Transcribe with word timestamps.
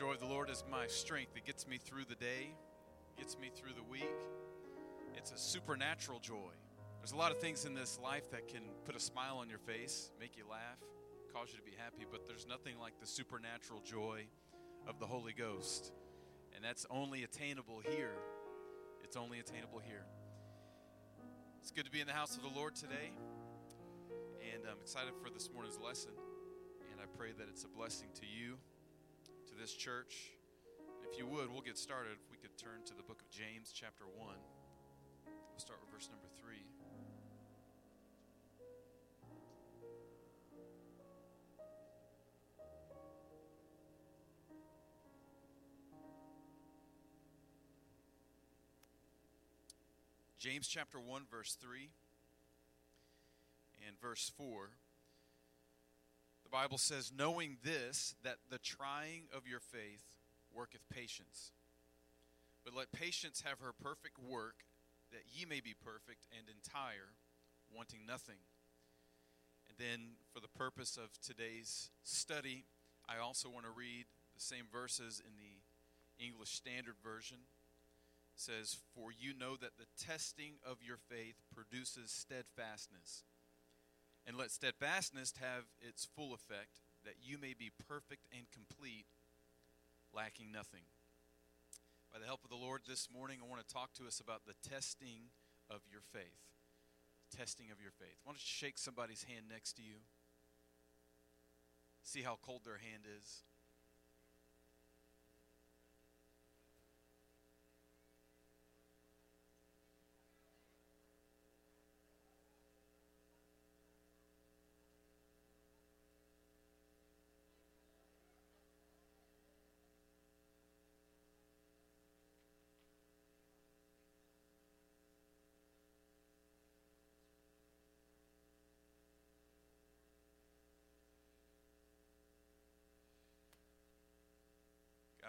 joy 0.00 0.12
of 0.12 0.18
the 0.18 0.24
Lord 0.24 0.48
is 0.48 0.64
my 0.70 0.86
strength. 0.86 1.36
It 1.36 1.44
gets 1.44 1.68
me 1.68 1.76
through 1.76 2.04
the 2.08 2.14
day, 2.14 2.54
gets 3.18 3.38
me 3.38 3.50
through 3.54 3.74
the 3.74 3.82
week. 3.82 4.08
It's 5.14 5.30
a 5.30 5.36
supernatural 5.36 6.20
joy. 6.20 6.52
There's 7.00 7.12
a 7.12 7.16
lot 7.16 7.32
of 7.32 7.38
things 7.38 7.66
in 7.66 7.74
this 7.74 7.98
life 8.02 8.30
that 8.30 8.48
can 8.48 8.62
put 8.86 8.96
a 8.96 8.98
smile 8.98 9.36
on 9.36 9.50
your 9.50 9.58
face, 9.58 10.10
make 10.18 10.38
you 10.38 10.44
laugh, 10.50 10.78
cause 11.34 11.48
you 11.52 11.58
to 11.58 11.62
be 11.62 11.76
happy, 11.76 12.06
but 12.10 12.26
there's 12.26 12.46
nothing 12.48 12.78
like 12.80 12.98
the 12.98 13.06
supernatural 13.06 13.82
joy 13.82 14.22
of 14.88 14.98
the 15.00 15.04
Holy 15.04 15.34
Ghost. 15.34 15.92
And 16.56 16.64
that's 16.64 16.86
only 16.88 17.24
attainable 17.24 17.82
here. 17.86 18.16
It's 19.04 19.18
only 19.18 19.38
attainable 19.38 19.80
here. 19.80 20.06
It's 21.60 21.72
good 21.72 21.84
to 21.84 21.90
be 21.90 22.00
in 22.00 22.06
the 22.06 22.14
house 22.14 22.36
of 22.36 22.42
the 22.42 22.58
Lord 22.58 22.74
today. 22.74 23.12
And 24.54 24.62
I'm 24.64 24.80
excited 24.80 25.12
for 25.22 25.28
this 25.28 25.50
morning's 25.52 25.78
lesson. 25.78 26.12
And 26.90 27.02
I 27.02 27.18
pray 27.18 27.32
that 27.36 27.48
it's 27.50 27.64
a 27.64 27.68
blessing 27.68 28.08
to 28.14 28.24
you, 28.24 28.56
to 29.50 29.60
this 29.60 29.74
church. 29.74 30.30
If 31.10 31.18
you 31.18 31.26
would, 31.26 31.50
we'll 31.50 31.60
get 31.60 31.76
started. 31.76 32.12
If 32.12 32.30
we 32.30 32.38
could 32.38 32.56
turn 32.56 32.84
to 32.86 32.94
the 32.94 33.02
book 33.02 33.20
of 33.20 33.30
James, 33.30 33.72
chapter 33.74 34.04
1. 34.04 34.28
We'll 35.26 35.58
start 35.58 35.80
with 35.80 35.90
verse 35.90 36.08
number 36.08 36.28
3. 36.40 36.56
James 50.38 50.66
chapter 50.66 50.98
1, 50.98 51.22
verse 51.30 51.56
3 51.60 51.90
and 53.86 54.00
verse 54.00 54.32
4. 54.38 54.70
The 56.50 56.56
Bible 56.56 56.78
says, 56.78 57.12
Knowing 57.16 57.58
this, 57.62 58.16
that 58.24 58.38
the 58.50 58.58
trying 58.58 59.22
of 59.36 59.46
your 59.46 59.60
faith 59.60 60.02
worketh 60.52 60.88
patience. 60.90 61.52
But 62.64 62.74
let 62.74 62.90
patience 62.90 63.44
have 63.46 63.60
her 63.60 63.72
perfect 63.72 64.18
work, 64.18 64.64
that 65.12 65.22
ye 65.32 65.44
may 65.44 65.60
be 65.60 65.74
perfect 65.84 66.26
and 66.36 66.48
entire, 66.48 67.14
wanting 67.74 68.00
nothing. 68.06 68.42
And 69.68 69.78
then, 69.78 70.16
for 70.34 70.40
the 70.40 70.48
purpose 70.48 70.96
of 70.96 71.10
today's 71.22 71.90
study, 72.02 72.64
I 73.08 73.18
also 73.18 73.48
want 73.48 73.64
to 73.66 73.72
read 73.72 74.06
the 74.34 74.42
same 74.42 74.64
verses 74.72 75.22
in 75.24 75.32
the 75.38 76.24
English 76.24 76.50
Standard 76.50 76.96
Version. 77.02 77.38
It 78.34 78.40
says, 78.40 78.76
For 78.96 79.10
you 79.12 79.34
know 79.38 79.54
that 79.56 79.78
the 79.78 79.86
testing 80.04 80.54
of 80.68 80.78
your 80.82 80.98
faith 81.08 81.36
produces 81.54 82.10
steadfastness. 82.10 83.22
And 84.26 84.36
let 84.36 84.50
steadfastness 84.50 85.34
have 85.40 85.64
its 85.80 86.06
full 86.16 86.34
effect, 86.34 86.82
that 87.04 87.14
you 87.22 87.38
may 87.38 87.54
be 87.54 87.70
perfect 87.88 88.26
and 88.36 88.46
complete, 88.52 89.06
lacking 90.14 90.52
nothing. 90.52 90.84
By 92.12 92.18
the 92.18 92.26
help 92.26 92.44
of 92.44 92.50
the 92.50 92.56
Lord 92.56 92.82
this 92.86 93.08
morning, 93.12 93.38
I 93.42 93.48
want 93.48 93.66
to 93.66 93.74
talk 93.74 93.92
to 93.94 94.06
us 94.06 94.20
about 94.20 94.42
the 94.46 94.54
testing 94.68 95.30
of 95.70 95.80
your 95.90 96.02
faith. 96.12 96.42
Testing 97.36 97.70
of 97.70 97.80
your 97.80 97.92
faith. 97.92 98.18
Why 98.24 98.32
don't 98.32 98.42
you 98.42 98.50
shake 98.50 98.78
somebody's 98.78 99.24
hand 99.24 99.46
next 99.48 99.74
to 99.74 99.82
you? 99.82 100.02
See 102.02 102.22
how 102.22 102.38
cold 102.42 102.62
their 102.64 102.78
hand 102.78 103.04
is. 103.06 103.42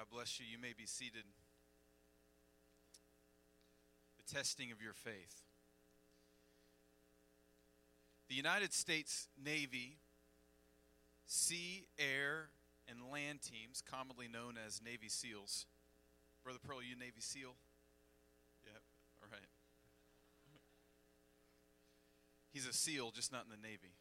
God 0.01 0.09
bless 0.12 0.39
you. 0.39 0.47
You 0.51 0.57
may 0.59 0.73
be 0.75 0.88
seated. 0.88 1.25
The 4.17 4.34
testing 4.34 4.72
of 4.72 4.81
your 4.81 4.94
faith. 4.94 5.44
The 8.28 8.34
United 8.34 8.73
States 8.73 9.28
Navy 9.45 10.00
sea, 11.28 11.85
air, 12.00 12.50
and 12.90 13.11
land 13.13 13.41
teams, 13.44 13.84
commonly 13.88 14.28
known 14.28 14.56
as 14.66 14.81
Navy 14.84 15.07
SEALs. 15.07 15.67
Brother 16.44 16.57
Pearl, 16.67 16.81
you 16.81 16.95
Navy 16.95 17.19
SEAL? 17.19 17.53
Yeah, 18.66 18.79
all 19.22 19.29
right. 19.31 19.50
He's 22.51 22.66
a 22.66 22.73
SEAL, 22.73 23.11
just 23.11 23.31
not 23.31 23.44
in 23.44 23.51
the 23.51 23.67
Navy. 23.67 23.94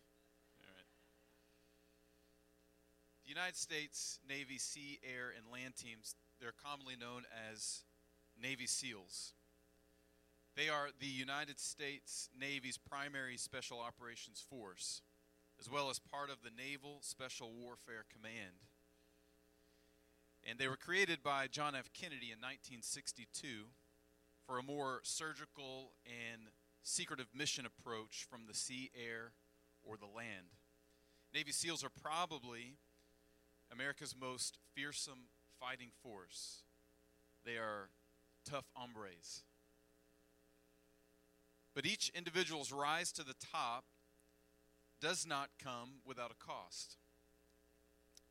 The 3.31 3.37
United 3.37 3.57
States 3.57 4.19
Navy 4.29 4.59
sea, 4.59 4.99
air, 5.05 5.33
and 5.37 5.47
land 5.53 5.77
teams, 5.77 6.17
they're 6.41 6.51
commonly 6.51 6.97
known 6.99 7.23
as 7.49 7.85
Navy 8.43 8.67
SEALs. 8.67 9.35
They 10.57 10.69
are 10.69 10.89
the 10.99 11.07
United 11.07 11.61
States 11.61 12.29
Navy's 12.37 12.77
primary 12.77 13.37
special 13.37 13.79
operations 13.79 14.45
force, 14.51 15.03
as 15.61 15.71
well 15.71 15.91
as 15.91 16.01
part 16.01 16.29
of 16.29 16.39
the 16.43 16.51
Naval 16.51 16.99
Special 17.03 17.53
Warfare 17.53 18.05
Command. 18.13 18.67
And 20.45 20.59
they 20.59 20.67
were 20.67 20.77
created 20.77 21.23
by 21.23 21.47
John 21.47 21.77
F. 21.77 21.89
Kennedy 21.93 22.33
in 22.33 22.43
1962 22.43 23.47
for 24.45 24.59
a 24.59 24.65
more 24.65 25.03
surgical 25.05 25.93
and 26.05 26.49
secretive 26.83 27.29
mission 27.33 27.65
approach 27.65 28.27
from 28.29 28.47
the 28.49 28.55
sea, 28.55 28.91
air, 28.93 29.35
or 29.85 29.97
the 29.97 30.07
land. 30.07 30.57
Navy 31.33 31.53
SEALs 31.53 31.85
are 31.85 31.91
probably 32.03 32.75
America's 33.73 34.15
most 34.19 34.59
fearsome 34.75 35.29
fighting 35.59 35.91
force. 36.03 36.63
They 37.45 37.57
are 37.57 37.91
tough 38.45 38.67
hombres. 38.75 39.43
But 41.75 41.87
each 41.87 42.11
individual's 42.15 42.73
rise 42.73 43.13
to 43.13 43.23
the 43.23 43.35
top 43.53 43.85
does 45.01 45.27
not 45.27 45.51
come 45.63 46.03
without 46.05 46.33
a 46.33 46.45
cost. 46.45 46.97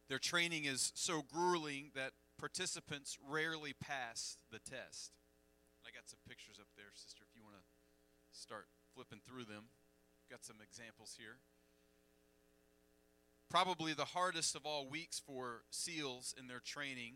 Their 0.08 0.20
training 0.20 0.66
is 0.66 0.92
so 0.96 1.22
grueling 1.22 1.92
that 1.96 2.12
participants 2.38 3.18
rarely 3.28 3.74
pass 3.74 4.38
the 4.52 4.60
test. 4.60 5.12
I 5.86 5.92
got 5.92 6.10
some 6.10 6.20
pictures 6.28 6.58
up 6.60 6.68
there, 6.76 6.92
sister, 6.94 7.24
if 7.28 7.36
you 7.36 7.44
want 7.44 7.56
to 7.56 7.66
start 8.32 8.68
flipping 8.94 9.22
through 9.26 9.46
them. 9.46 9.70
Got 10.30 10.44
some 10.46 10.58
examples 10.62 11.16
here. 11.18 11.38
Probably 13.50 13.94
the 13.94 14.06
hardest 14.06 14.56
of 14.56 14.68
all 14.68 14.88
weeks 14.88 15.20
for 15.20 15.64
SEALs 15.72 16.36
in 16.38 16.48
their 16.48 16.60
training 16.60 17.16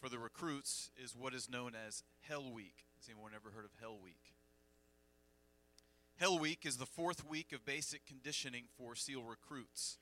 for 0.00 0.08
the 0.08 0.18
recruits 0.18 0.90
is 0.96 1.14
what 1.14 1.34
is 1.34 1.50
known 1.50 1.72
as 1.74 2.02
Hell 2.26 2.50
Week. 2.50 2.86
Has 2.96 3.06
anyone 3.10 3.32
ever 3.34 3.50
heard 3.54 3.66
of 3.66 3.72
Hell 3.78 3.98
Week? 4.02 4.32
Hell 6.16 6.38
Week 6.38 6.64
is 6.64 6.78
the 6.78 6.86
fourth 6.86 7.28
week 7.28 7.52
of 7.52 7.66
basic 7.66 8.06
conditioning 8.06 8.64
for 8.78 8.94
SEAL 8.94 9.24
recruits. 9.24 9.98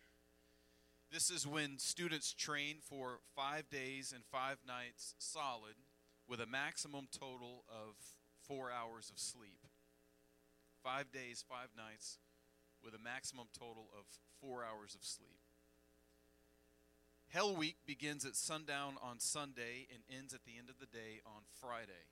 This 1.13 1.31
is 1.31 1.49
when 1.49 1.79
students 1.79 2.33
train 2.33 2.77
for 2.81 3.19
five 3.35 3.69
days 3.69 4.13
and 4.15 4.25
five 4.31 4.59
nights 4.69 5.17
solid 5.19 5.75
with 6.29 6.41
a 6.41 6.47
maximum 6.47 7.09
total 7.11 7.65
of 7.69 7.97
four 8.47 8.71
hours 8.71 9.11
of 9.11 9.19
sleep. 9.19 9.67
Five 10.85 11.11
days, 11.11 11.45
five 11.49 11.71
nights 11.77 12.19
with 12.87 12.95
a 12.95 13.03
maximum 13.03 13.51
total 13.51 13.91
of 13.99 14.07
four 14.41 14.63
hours 14.63 14.95
of 14.95 15.03
sleep. 15.03 15.43
Hell 17.35 17.57
Week 17.57 17.75
begins 17.85 18.25
at 18.25 18.37
sundown 18.37 18.95
on 19.03 19.19
Sunday 19.19 19.91
and 19.91 20.07
ends 20.07 20.33
at 20.33 20.47
the 20.47 20.55
end 20.57 20.71
of 20.71 20.79
the 20.79 20.87
day 20.87 21.19
on 21.27 21.43
Friday. 21.61 22.07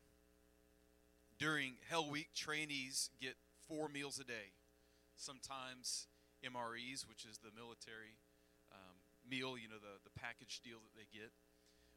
During 1.38 1.78
Hell 1.88 2.10
Week, 2.10 2.34
trainees 2.34 3.10
get 3.22 3.36
four 3.68 3.88
meals 3.88 4.18
a 4.18 4.24
day, 4.26 4.50
sometimes 5.14 6.08
MREs, 6.42 7.06
which 7.08 7.24
is 7.24 7.38
the 7.38 7.54
military 7.54 8.18
um, 8.74 8.98
meal, 9.22 9.54
you 9.56 9.70
know, 9.70 9.78
the, 9.78 10.02
the 10.02 10.18
package 10.18 10.58
deal 10.66 10.82
that 10.82 10.98
they 10.98 11.06
get, 11.16 11.30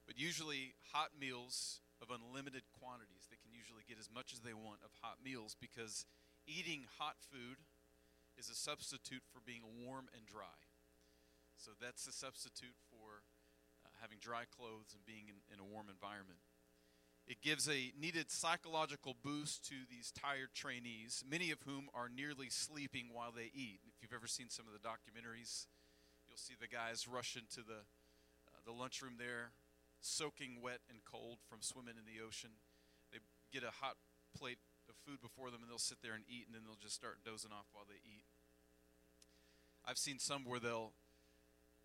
but 0.05 0.21
usually 0.21 0.77
hot 0.93 1.17
meals 1.19 1.81
of 1.97 2.13
unlimited 2.13 2.61
quantities. 2.77 3.25
They 3.25 3.41
can 3.41 3.49
usually 3.49 3.81
get 3.89 3.97
as 3.97 4.13
much 4.13 4.33
as 4.33 4.45
they 4.45 4.53
want 4.53 4.85
of 4.85 4.93
hot 5.01 5.17
meals 5.25 5.57
because 5.57 6.05
eating 6.45 6.85
hot 7.01 7.17
food 7.33 7.57
is 8.37 8.49
a 8.49 8.55
substitute 8.55 9.23
for 9.33 9.41
being 9.45 9.65
warm 9.83 10.07
and 10.15 10.25
dry. 10.25 10.61
So 11.57 11.71
that's 11.81 12.05
a 12.07 12.13
substitute 12.13 12.77
for 12.89 13.25
uh, 13.83 13.89
having 14.01 14.21
dry 14.21 14.45
clothes 14.45 14.93
and 14.93 15.01
being 15.05 15.25
in, 15.27 15.41
in 15.51 15.59
a 15.59 15.65
warm 15.65 15.89
environment. 15.89 16.39
It 17.27 17.41
gives 17.41 17.67
a 17.67 17.91
needed 17.99 18.31
psychological 18.31 19.13
boost 19.21 19.67
to 19.67 19.75
these 19.89 20.13
tired 20.15 20.55
trainees, 20.55 21.25
many 21.27 21.51
of 21.51 21.59
whom 21.65 21.89
are 21.93 22.07
nearly 22.07 22.47
sleeping 22.49 23.09
while 23.11 23.33
they 23.35 23.51
eat. 23.53 23.81
If 23.83 23.99
you've 23.99 24.15
ever 24.15 24.27
seen 24.27 24.47
some 24.49 24.63
of 24.63 24.71
the 24.71 24.79
documentaries, 24.79 25.67
you'll 26.29 26.37
see 26.37 26.53
the 26.55 26.69
guys 26.69 27.05
rush 27.05 27.35
into 27.35 27.67
the, 27.67 27.83
uh, 27.83 28.61
the 28.63 28.71
lunchroom 28.71 29.15
there, 29.19 29.51
soaking 29.99 30.61
wet 30.61 30.79
and 30.89 30.99
cold 31.03 31.39
from 31.49 31.59
swimming 31.59 31.99
in 31.99 32.07
the 32.07 32.23
ocean. 32.23 32.51
They 33.11 33.19
get 33.51 33.67
a 33.67 33.75
hot 33.83 33.97
plate 34.37 34.59
food 35.05 35.21
before 35.21 35.51
them 35.51 35.61
and 35.61 35.69
they'll 35.69 35.81
sit 35.81 36.01
there 36.01 36.13
and 36.13 36.23
eat 36.27 36.45
and 36.47 36.55
then 36.55 36.63
they'll 36.65 36.79
just 36.79 36.95
start 36.95 37.21
dozing 37.25 37.51
off 37.51 37.67
while 37.73 37.85
they 37.87 38.01
eat. 38.05 38.25
I've 39.87 39.97
seen 39.97 40.19
some 40.19 40.43
where 40.43 40.59
they'll 40.59 40.91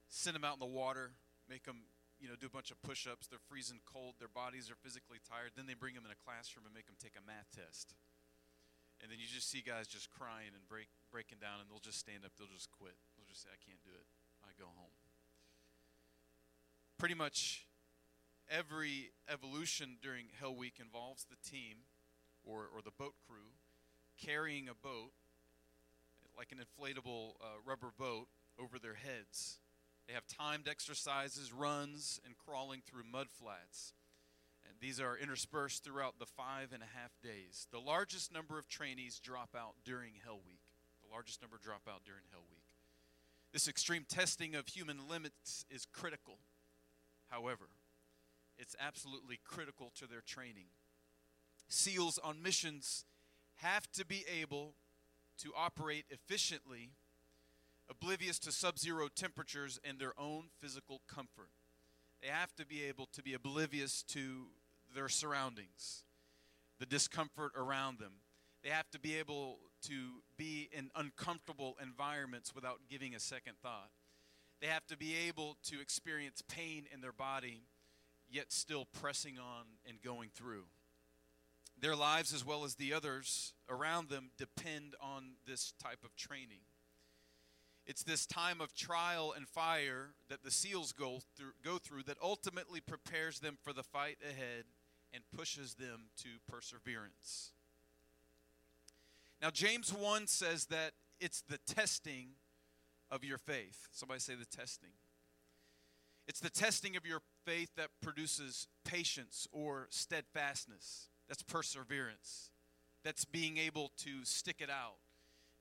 send 0.09 0.35
them 0.35 0.45
out 0.45 0.59
in 0.59 0.65
the 0.65 0.69
water, 0.69 1.15
make 1.49 1.65
them, 1.65 1.87
you 2.19 2.27
know, 2.27 2.35
do 2.35 2.47
a 2.47 2.55
bunch 2.55 2.71
of 2.71 2.83
push-ups. 2.83 3.31
They're 3.31 3.43
freezing 3.47 3.81
cold. 3.87 4.19
Their 4.19 4.33
bodies 4.33 4.71
are 4.71 4.79
physically 4.79 5.23
tired. 5.23 5.55
Then 5.55 5.71
they 5.71 5.79
bring 5.79 5.95
them 5.95 6.05
in 6.05 6.11
a 6.11 6.19
classroom 6.19 6.67
and 6.67 6.75
make 6.75 6.87
them 6.87 6.99
take 6.99 7.15
a 7.15 7.23
math 7.23 7.51
test. 7.55 7.95
And 9.03 9.11
then 9.11 9.19
you 9.19 9.27
just 9.27 9.51
see 9.51 9.63
guys 9.63 9.87
just 9.87 10.11
crying 10.11 10.55
and 10.55 10.63
break, 10.67 10.87
breaking 11.11 11.39
down, 11.43 11.59
and 11.59 11.67
they'll 11.67 11.83
just 11.83 11.99
stand 11.99 12.23
up. 12.23 12.31
They'll 12.39 12.51
just 12.51 12.71
quit. 12.71 12.95
They'll 13.19 13.27
just 13.27 13.43
say, 13.43 13.51
"I 13.51 13.59
can't 13.59 13.83
do 13.83 13.91
it. 13.91 14.07
I 14.47 14.55
go 14.55 14.71
home." 14.71 14.95
Pretty 16.99 17.19
much 17.19 17.67
every 18.49 19.11
evolution 19.29 19.99
during 20.01 20.31
Hell 20.39 20.55
Week 20.55 20.79
involves 20.79 21.25
the 21.25 21.37
team 21.37 21.83
or, 22.45 22.69
or 22.75 22.83
the 22.85 22.93
boat 22.99 23.15
crew 23.27 23.53
carrying 24.25 24.69
a 24.69 24.75
boat, 24.75 25.13
like 26.37 26.53
an 26.53 26.59
inflatable 26.59 27.33
uh, 27.41 27.59
rubber 27.67 27.93
boat, 27.99 28.29
over 28.59 28.79
their 28.79 28.95
heads. 28.95 29.59
They 30.07 30.15
have 30.15 30.27
timed 30.27 30.69
exercises, 30.69 31.53
runs, 31.53 32.21
and 32.25 32.35
crawling 32.37 32.83
through 32.85 33.05
mud 33.11 33.29
flats. 33.31 33.95
And 34.69 34.77
these 34.81 35.01
are 35.01 35.17
interspersed 35.17 35.85
throughout 35.85 36.19
the 36.19 36.27
five 36.27 36.69
and 36.73 36.83
a 36.83 36.99
half 36.99 37.13
days. 37.23 37.67
The 37.73 37.79
largest 37.79 38.33
number 38.33 38.59
of 38.59 38.69
trainees 38.69 39.21
drop 39.21 39.51
out 39.57 39.75
during 39.85 40.13
Hell 40.25 40.41
Week. 40.47 40.63
The 41.03 41.13
largest 41.13 41.41
number 41.41 41.59
drop 41.63 41.83
out 41.89 42.05
during 42.05 42.23
Hell 42.31 42.45
Week. 42.51 42.63
This 43.53 43.69
extreme 43.69 44.05
testing 44.09 44.55
of 44.55 44.69
human 44.69 45.09
limits 45.09 45.65
is 45.71 45.85
critical. 45.85 46.39
However, 47.29 47.69
it's 48.59 48.77
absolutely 48.81 49.41
critical 49.45 49.93
to 49.97 50.07
their 50.07 50.23
training. 50.23 50.67
SEALs 51.73 52.19
on 52.23 52.43
missions 52.43 53.07
have 53.57 53.91
to 53.93 54.05
be 54.05 54.25
able 54.41 54.75
to 55.39 55.53
operate 55.57 56.05
efficiently 56.11 56.91
oblivious 57.89 58.39
to 58.41 58.53
sub 58.53 58.79
zero 58.79 59.09
temperatures 59.15 59.81
and 59.83 59.99
their 59.99 60.13
own 60.19 60.45
physical 60.61 61.01
comfort. 61.09 61.49
They 62.21 62.29
have 62.29 62.55
to 62.57 62.67
be 62.67 62.85
able 62.85 63.07
to 63.15 63.23
be 63.23 63.35
oblivious 63.35 64.03
to 64.09 64.49
their 64.95 65.09
surroundings, 65.09 66.05
the 66.79 66.87
discomfort 66.87 67.53
around 67.57 67.99
them. 67.99 68.13
They 68.63 68.69
have 68.71 68.91
to 68.91 69.01
be 69.01 69.17
able 69.17 69.59
to 69.89 70.23
be 70.37 70.69
in 70.73 70.91
uncomfortable 70.95 71.77
environments 71.83 72.55
without 72.55 72.81
giving 72.89 73.15
a 73.15 73.21
second 73.21 73.55
thought. 73.63 73.91
They 74.61 74.69
have 74.69 74.87
to 74.89 74.97
be 74.97 75.15
able 75.27 75.57
to 75.65 75.81
experience 75.81 76.43
pain 76.47 76.85
in 76.93 77.01
their 77.01 77.13
body, 77.13 77.63
yet 78.31 78.53
still 78.53 78.87
pressing 79.01 79.39
on 79.39 79.65
and 79.89 80.01
going 80.03 80.31
through. 80.35 80.67
Their 81.83 81.97
lives, 81.97 82.33
as 82.33 82.47
well 82.47 82.65
as 82.65 82.77
the 82.77 82.95
others 82.95 83.55
around 83.69 84.09
them, 84.09 84.31
depend 84.39 84.95
on 85.01 85.33
this 85.47 85.75
type 85.83 86.05
of 86.05 86.15
training. 86.15 86.61
It's 87.87 88.05
this 88.05 88.25
time 88.25 88.61
of 88.61 88.73
trial 88.73 89.35
and 89.37 89.49
fire 89.49 90.11
that 90.29 90.45
the 90.45 90.51
SEALs 90.53 90.93
go 90.93 91.19
through, 91.37 91.53
go 91.65 91.79
through 91.79 92.05
that 92.05 92.19
ultimately 92.23 92.81
prepares 92.81 93.41
them 93.41 93.59
for 93.61 93.73
the 93.73 93.83
fight 93.83 94.19
ahead 94.23 94.65
and 95.13 95.25
pushes 95.37 95.75
them 95.75 96.05
to 96.19 96.29
perseverance. 96.49 97.51
Now, 99.43 99.51
James 99.51 99.93
1 99.93 100.29
says 100.29 100.67
that 100.67 100.93
it's 101.21 101.41
the 101.41 101.59
testing 101.67 102.29
of 103.11 103.25
your 103.25 103.39
faith. 103.39 103.89
Somebody 103.91 104.21
say 104.21 104.35
the 104.37 104.45
testing. 104.45 104.93
It's 106.29 106.39
the 106.39 106.49
testing 106.49 106.97
of 106.97 107.05
your 107.05 107.23
faith 107.45 107.71
that 107.77 107.89
produces 108.01 108.69
patience 108.85 109.49
or 109.51 109.89
steadfastness. 109.91 111.09
That's 111.33 111.43
perseverance. 111.45 112.51
That's 113.05 113.25
being 113.25 113.57
able 113.57 113.91
to 114.05 114.23
stick 114.23 114.57
it 114.61 114.69
out, 114.69 114.99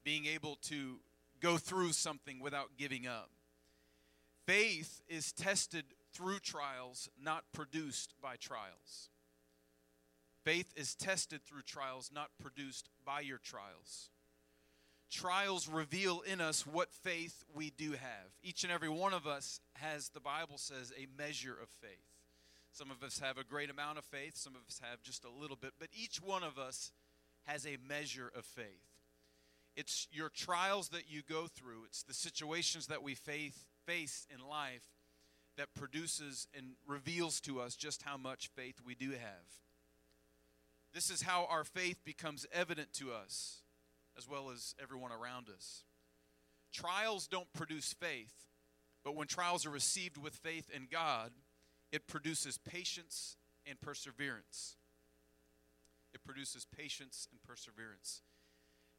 being 0.04 0.26
able 0.26 0.58
to 0.64 1.00
go 1.40 1.56
through 1.56 1.94
something 1.94 2.42
without 2.42 2.72
giving 2.78 3.08
up. 3.08 3.30
Faith 4.46 5.02
is 5.08 5.32
tested 5.32 5.86
through 6.12 6.40
trials, 6.40 7.10
not 7.18 7.46
produced 7.54 8.16
by 8.22 8.36
trials. 8.36 9.12
Faith 10.44 10.74
is 10.76 10.94
tested 10.94 11.40
through 11.46 11.62
trials, 11.62 12.12
not 12.14 12.32
produced 12.38 12.90
by 13.06 13.22
your 13.22 13.38
trials. 13.38 14.10
Trials 15.10 15.70
reveal 15.70 16.20
in 16.20 16.42
us 16.42 16.68
what 16.68 16.92
faith 16.92 17.46
we 17.56 17.70
do 17.70 17.92
have. 17.92 18.28
Each 18.44 18.66
and 18.66 18.74
every 18.74 18.90
one 18.90 19.14
of 19.14 19.26
us 19.26 19.62
has, 19.76 20.10
the 20.10 20.20
Bible 20.20 20.58
says, 20.58 20.92
a 20.98 21.08
measure 21.18 21.54
of 21.54 21.70
faith. 21.70 22.11
Some 22.72 22.90
of 22.90 23.04
us 23.04 23.20
have 23.20 23.38
a 23.38 23.44
great 23.44 23.70
amount 23.70 23.98
of 23.98 24.06
faith, 24.06 24.38
some 24.38 24.56
of 24.56 24.62
us 24.68 24.80
have 24.82 25.04
just 25.04 25.26
a 25.26 25.30
little 25.30 25.58
bit, 25.58 25.74
but 25.78 25.90
each 25.94 26.22
one 26.22 26.44
of 26.44 26.58
us 26.58 26.92
has 27.44 27.66
a 27.66 27.78
measure 27.88 28.32
of 28.36 28.46
faith. 28.46 28.66
It's 29.76 30.08
your 30.12 30.30
trials 30.30 30.90
that 30.90 31.10
you 31.10 31.22
go 31.28 31.48
through, 31.48 31.84
it's 31.86 32.04
the 32.04 32.14
situations 32.14 32.88
that 32.88 33.04
we 33.04 33.14
faith, 33.14 33.66
face 33.86 34.26
in 34.34 34.48
life 34.48 34.88
that 35.58 35.74
produces 35.76 36.48
and 36.56 36.76
reveals 36.88 37.42
to 37.42 37.60
us 37.60 37.76
just 37.76 38.04
how 38.04 38.18
much 38.18 38.50
faith 38.56 38.80
we 38.86 38.96
do 38.96 39.12
have. 39.12 39.48
This 40.94 41.10
is 41.10 41.22
how 41.22 41.48
our 41.50 41.64
faith 41.64 42.04
becomes 42.06 42.46
evident 42.54 42.94
to 42.94 43.12
us 43.12 43.62
as 44.18 44.28
well 44.28 44.50
as 44.50 44.76
everyone 44.82 45.12
around 45.12 45.48
us. 45.50 45.84
Trials 46.74 47.28
don't 47.28 47.52
produce 47.54 47.94
faith, 47.94 48.34
but 49.04 49.16
when 49.16 49.28
trials 49.28 49.66
are 49.66 49.72
received 49.72 50.18
with 50.18 50.36
faith 50.36 50.70
in 50.74 50.88
God, 50.92 51.32
it 51.92 52.08
produces 52.08 52.58
patience 52.58 53.38
and 53.66 53.80
perseverance. 53.80 54.76
It 56.14 56.24
produces 56.24 56.66
patience 56.66 57.28
and 57.32 57.42
perseverance. 57.44 58.22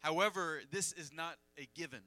However, 0.01 0.61
this 0.71 0.93
is 0.93 1.13
not 1.13 1.37
a 1.59 1.69
given. 1.75 2.03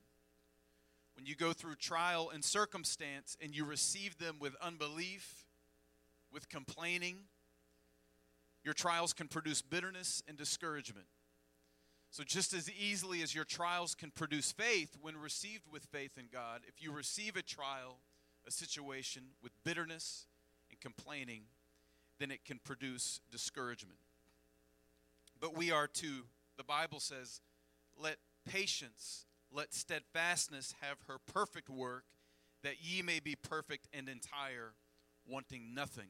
When 1.16 1.26
you 1.26 1.36
go 1.36 1.54
through 1.54 1.76
trial 1.76 2.30
and 2.34 2.44
circumstance 2.44 3.38
and 3.42 3.56
you 3.56 3.64
receive 3.66 4.18
them 4.18 4.38
with 4.40 4.54
unbelief, 4.62 5.46
with 6.32 6.50
complaining, 6.50 7.20
your 8.64 8.74
trials 8.74 9.14
can 9.14 9.28
produce 9.28 9.62
bitterness 9.62 10.22
and 10.28 10.38
discouragement. 10.38 11.08
So, 12.10 12.24
just 12.24 12.54
as 12.54 12.70
easily 12.72 13.22
as 13.22 13.36
your 13.36 13.44
trials 13.44 13.94
can 13.94 14.12
produce 14.12 14.52
faith 14.52 14.98
when 15.02 15.18
received 15.18 15.64
with 15.72 15.84
faith 15.84 16.18
in 16.18 16.26
God, 16.32 16.62
if 16.68 16.82
you 16.82 16.92
receive 16.92 17.36
a 17.36 17.42
trial, 17.42 18.00
a 18.48 18.52
situation 18.52 19.24
with 19.42 19.52
bitterness 19.64 20.28
and 20.76 20.82
complaining, 20.82 21.44
then 22.20 22.32
it 22.32 22.46
can 22.46 22.60
produce 22.60 23.22
discouragement. 23.32 24.00
But 25.40 25.56
we 25.56 25.72
are 25.72 25.88
to, 25.88 26.24
the 26.58 26.64
Bible 26.64 27.00
says, 27.00 27.42
let 28.02 28.18
patience, 28.46 29.26
let 29.52 29.74
steadfastness 29.74 30.76
have 30.82 30.98
her 31.08 31.18
perfect 31.18 31.70
work, 31.70 32.06
that 32.64 32.76
ye 32.82 33.02
may 33.02 33.20
be 33.20 33.36
perfect 33.36 33.88
and 33.94 34.10
entire, 34.10 34.74
wanting 35.28 35.74
nothing. 35.74 36.10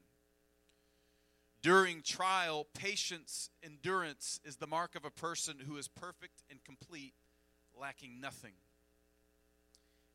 During 1.62 2.01
trial, 2.01 2.68
patience, 2.74 3.50
endurance 3.63 4.40
is 4.44 4.58
the 4.58 4.68
mark 4.68 4.96
of 4.96 5.06
a 5.06 5.12
person 5.12 5.56
who 5.68 5.78
is 5.78 5.88
perfect 5.88 6.44
and 6.50 6.63
complete, 6.63 7.13
lacking 7.80 8.22
nothing. 8.22 8.54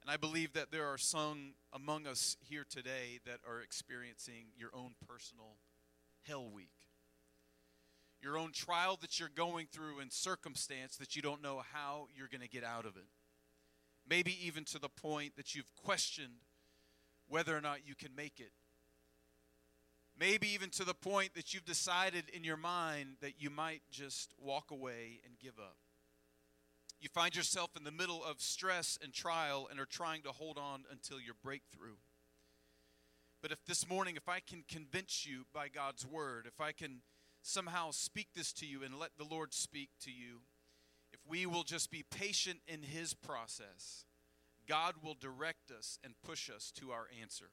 And 0.03 0.11
I 0.11 0.17
believe 0.17 0.55
that 0.55 0.71
there 0.71 0.87
are 0.87 0.99
some 0.99 1.55
among 1.73 2.07
us 2.07 2.37
here 2.41 2.65
today 2.69 3.21
that 3.27 3.41
are 3.47 3.61
experiencing 3.61 4.47
your 4.57 4.71
own 4.75 4.93
personal 5.07 5.57
hell 6.27 6.49
week 6.51 6.81
your 8.23 8.37
own 8.37 8.53
trial 8.53 8.99
that 9.01 9.19
you're 9.19 9.31
going 9.35 9.67
through 9.71 10.01
and 10.01 10.13
circumstance 10.13 10.97
that 10.97 11.17
you 11.17 11.23
don't 11.23 11.43
know 11.43 11.63
how 11.73 12.07
you're 12.15 12.29
going 12.29 12.43
to 12.43 12.49
get 12.49 12.65
out 12.65 12.85
of 12.85 12.97
it. 12.97 13.09
Maybe 14.09 14.37
even 14.47 14.65
to 14.67 14.79
the 14.79 14.89
point 14.89 15.37
that 15.37 15.55
you've 15.55 15.73
questioned 15.75 16.45
whether 17.29 17.57
or 17.57 17.61
not 17.61 17.87
you 17.87 17.95
can 17.95 18.15
make 18.15 18.41
it. 18.41 18.53
Maybe 20.19 20.49
even 20.49 20.69
to 20.71 20.85
the 20.85 20.95
point 20.95 21.35
that 21.35 21.55
you've 21.55 21.65
decided 21.65 22.25
in 22.33 22.45
your 22.45 22.59
mind 22.59 23.17
that 23.23 23.35
you 23.39 23.49
might 23.49 23.83
just 23.91 24.35
walk 24.39 24.71
away 24.71 25.21
and 25.25 25.39
give 25.39 25.59
up. 25.59 25.77
You 27.01 27.09
find 27.09 27.35
yourself 27.35 27.71
in 27.77 27.85
the 27.85 27.91
middle 27.91 28.23
of 28.23 28.43
stress 28.43 28.99
and 29.03 29.13
trial 29.13 29.69
and 29.71 29.81
are 29.81 29.87
trying 29.87 30.23
to 30.23 30.33
hold 30.33 30.59
on 30.59 30.85
until 30.91 31.19
your 31.19 31.35
breakthrough. 31.43 31.97
But 33.41 33.53
if 33.53 33.65
this 33.65 33.89
morning, 33.89 34.17
if 34.17 34.29
I 34.29 34.41
can 34.41 34.65
convince 34.69 35.25
you 35.25 35.47
by 35.55 35.69
God's 35.69 36.07
word, 36.07 36.47
if 36.47 36.61
I 36.61 36.73
can 36.73 37.01
somehow 37.43 37.91
speak 37.91 38.29
this 38.35 38.53
to 38.55 38.67
you 38.67 38.83
and 38.83 38.99
let 38.99 39.17
the 39.17 39.25
Lord 39.25 39.55
speak 39.55 39.89
to 40.05 40.11
you, 40.11 40.41
if 41.11 41.21
we 41.27 41.47
will 41.47 41.63
just 41.63 41.91
be 41.91 42.05
patient 42.11 42.61
in 42.69 42.83
His 42.83 43.15
process, 43.15 44.05
God 44.69 44.97
will 45.03 45.17
direct 45.19 45.71
us 45.71 45.99
and 46.05 46.15
push 46.23 46.51
us 46.51 46.71
to 46.73 46.91
our 46.91 47.07
answer. 47.21 47.47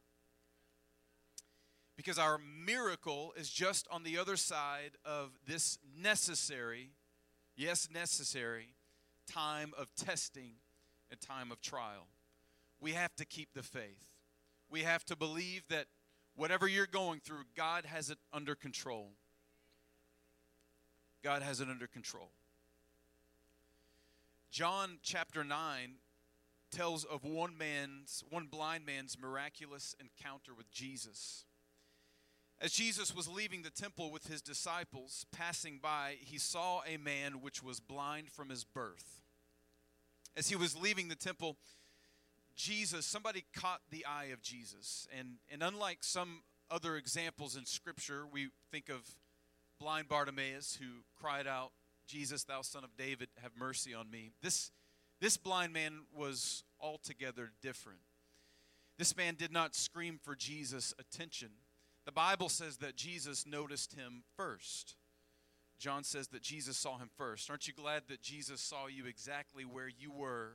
Because 1.95 2.19
our 2.19 2.37
miracle 2.37 3.33
is 3.37 3.49
just 3.49 3.87
on 3.89 4.03
the 4.03 4.17
other 4.17 4.35
side 4.35 4.91
of 5.05 5.31
this 5.47 5.79
necessary, 5.99 6.91
yes, 7.55 7.87
necessary, 7.91 8.75
time 9.27 9.73
of 9.77 9.93
testing 9.95 10.53
and 11.11 11.19
time 11.19 11.51
of 11.51 11.61
trial. 11.61 12.07
We 12.79 12.93
have 12.93 13.15
to 13.15 13.25
keep 13.25 13.49
the 13.53 13.63
faith. 13.63 14.05
We 14.69 14.81
have 14.81 15.05
to 15.05 15.15
believe 15.15 15.63
that 15.69 15.87
Whatever 16.37 16.67
you're 16.67 16.85
going 16.85 17.19
through, 17.19 17.45
God 17.55 17.85
has 17.85 18.11
it 18.11 18.19
under 18.31 18.53
control. 18.53 19.09
God 21.23 21.41
has 21.41 21.61
it 21.61 21.67
under 21.67 21.87
control. 21.87 22.29
John 24.51 24.99
chapter 25.01 25.43
9 25.43 25.95
tells 26.69 27.03
of 27.03 27.23
one 27.23 27.57
man's 27.57 28.23
one 28.29 28.45
blind 28.45 28.85
man's 28.85 29.17
miraculous 29.19 29.95
encounter 29.99 30.53
with 30.55 30.69
Jesus. 30.69 31.45
As 32.59 32.71
Jesus 32.71 33.15
was 33.15 33.27
leaving 33.27 33.61
the 33.61 33.69
temple 33.69 34.11
with 34.11 34.27
his 34.27 34.41
disciples, 34.41 35.25
passing 35.31 35.79
by, 35.81 36.15
he 36.19 36.39
saw 36.39 36.81
a 36.87 36.97
man 36.97 37.41
which 37.41 37.61
was 37.61 37.79
blind 37.79 38.31
from 38.31 38.49
his 38.49 38.63
birth. 38.63 39.21
As 40.35 40.49
he 40.49 40.55
was 40.55 40.75
leaving 40.75 41.07
the 41.07 41.15
temple, 41.15 41.57
Jesus, 42.55 43.05
somebody 43.05 43.45
caught 43.53 43.81
the 43.91 44.05
eye 44.05 44.29
of 44.33 44.41
Jesus. 44.41 45.07
And, 45.17 45.35
and 45.51 45.61
unlike 45.61 45.99
some 46.01 46.41
other 46.71 46.95
examples 46.95 47.55
in 47.55 47.65
Scripture, 47.65 48.25
we 48.31 48.49
think 48.71 48.89
of 48.89 49.07
blind 49.79 50.07
Bartimaeus 50.07 50.79
who 50.81 51.03
cried 51.15 51.45
out, 51.45 51.71
Jesus, 52.07 52.43
thou 52.43 52.63
son 52.63 52.83
of 52.83 52.97
David, 52.97 53.29
have 53.41 53.51
mercy 53.55 53.93
on 53.93 54.09
me. 54.09 54.31
This, 54.41 54.71
this 55.21 55.37
blind 55.37 55.73
man 55.73 56.05
was 56.15 56.63
altogether 56.81 57.51
different. 57.61 57.99
This 58.97 59.15
man 59.15 59.35
did 59.35 59.51
not 59.51 59.75
scream 59.75 60.19
for 60.19 60.35
Jesus' 60.35 60.95
attention. 60.97 61.49
The 62.07 62.13
Bible 62.13 62.47
says 62.47 62.77
that 62.77 62.95
Jesus 62.95 63.45
noticed 63.45 63.93
him 63.93 64.23
first. 64.37 64.95
John 65.77 66.05
says 66.05 66.29
that 66.29 66.41
Jesus 66.41 66.77
saw 66.77 66.97
him 66.97 67.09
first. 67.17 67.49
Aren't 67.49 67.67
you 67.67 67.73
glad 67.73 68.03
that 68.07 68.21
Jesus 68.21 68.61
saw 68.61 68.87
you 68.87 69.05
exactly 69.05 69.65
where 69.65 69.89
you 69.89 70.13
were 70.13 70.53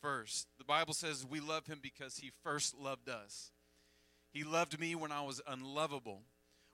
first? 0.00 0.48
The 0.56 0.64
Bible 0.64 0.94
says 0.94 1.26
we 1.28 1.38
love 1.38 1.66
him 1.66 1.80
because 1.82 2.16
he 2.16 2.30
first 2.42 2.74
loved 2.74 3.10
us. 3.10 3.52
He 4.32 4.42
loved 4.42 4.80
me 4.80 4.94
when 4.94 5.12
I 5.12 5.20
was 5.20 5.42
unlovable. 5.46 6.22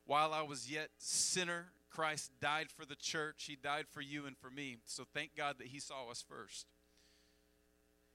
While 0.04 0.32
I 0.32 0.42
was 0.42 0.70
yet 0.70 0.90
sinner, 0.98 1.72
Christ 1.90 2.30
died 2.40 2.68
for 2.70 2.86
the 2.86 2.94
church. 2.94 3.46
He 3.48 3.56
died 3.56 3.86
for 3.90 4.02
you 4.02 4.24
and 4.24 4.38
for 4.38 4.50
me. 4.50 4.76
So 4.84 5.02
thank 5.14 5.34
God 5.34 5.56
that 5.58 5.66
he 5.66 5.80
saw 5.80 6.08
us 6.12 6.24
first. 6.28 6.68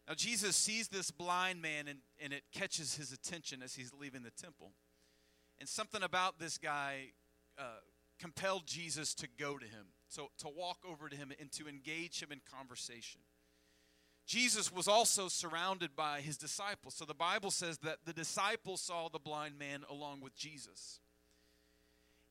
Now, 0.07 0.13
Jesus 0.13 0.55
sees 0.55 0.87
this 0.87 1.11
blind 1.11 1.61
man 1.61 1.89
and, 1.89 1.99
and 2.17 2.31
it 2.31 2.43
catches 2.53 2.95
his 2.95 3.11
attention 3.11 3.61
as 3.61 3.75
he's 3.75 3.91
leaving 3.93 4.23
the 4.23 4.31
temple. 4.31 4.71
And 5.61 5.69
something 5.69 6.01
about 6.01 6.39
this 6.39 6.57
guy 6.57 7.11
uh, 7.55 7.81
compelled 8.19 8.65
Jesus 8.65 9.13
to 9.13 9.27
go 9.37 9.59
to 9.59 9.65
him, 9.65 9.85
so 10.07 10.31
to 10.39 10.49
walk 10.49 10.79
over 10.83 11.07
to 11.07 11.15
him 11.15 11.31
and 11.39 11.51
to 11.51 11.67
engage 11.67 12.19
him 12.19 12.31
in 12.31 12.41
conversation. 12.51 13.21
Jesus 14.25 14.73
was 14.73 14.87
also 14.87 15.27
surrounded 15.27 15.95
by 15.95 16.21
his 16.21 16.35
disciples. 16.35 16.95
So 16.95 17.05
the 17.05 17.13
Bible 17.13 17.51
says 17.51 17.77
that 17.83 17.97
the 18.05 18.11
disciples 18.11 18.81
saw 18.81 19.07
the 19.07 19.19
blind 19.19 19.59
man 19.59 19.83
along 19.87 20.21
with 20.21 20.35
Jesus. 20.35 20.99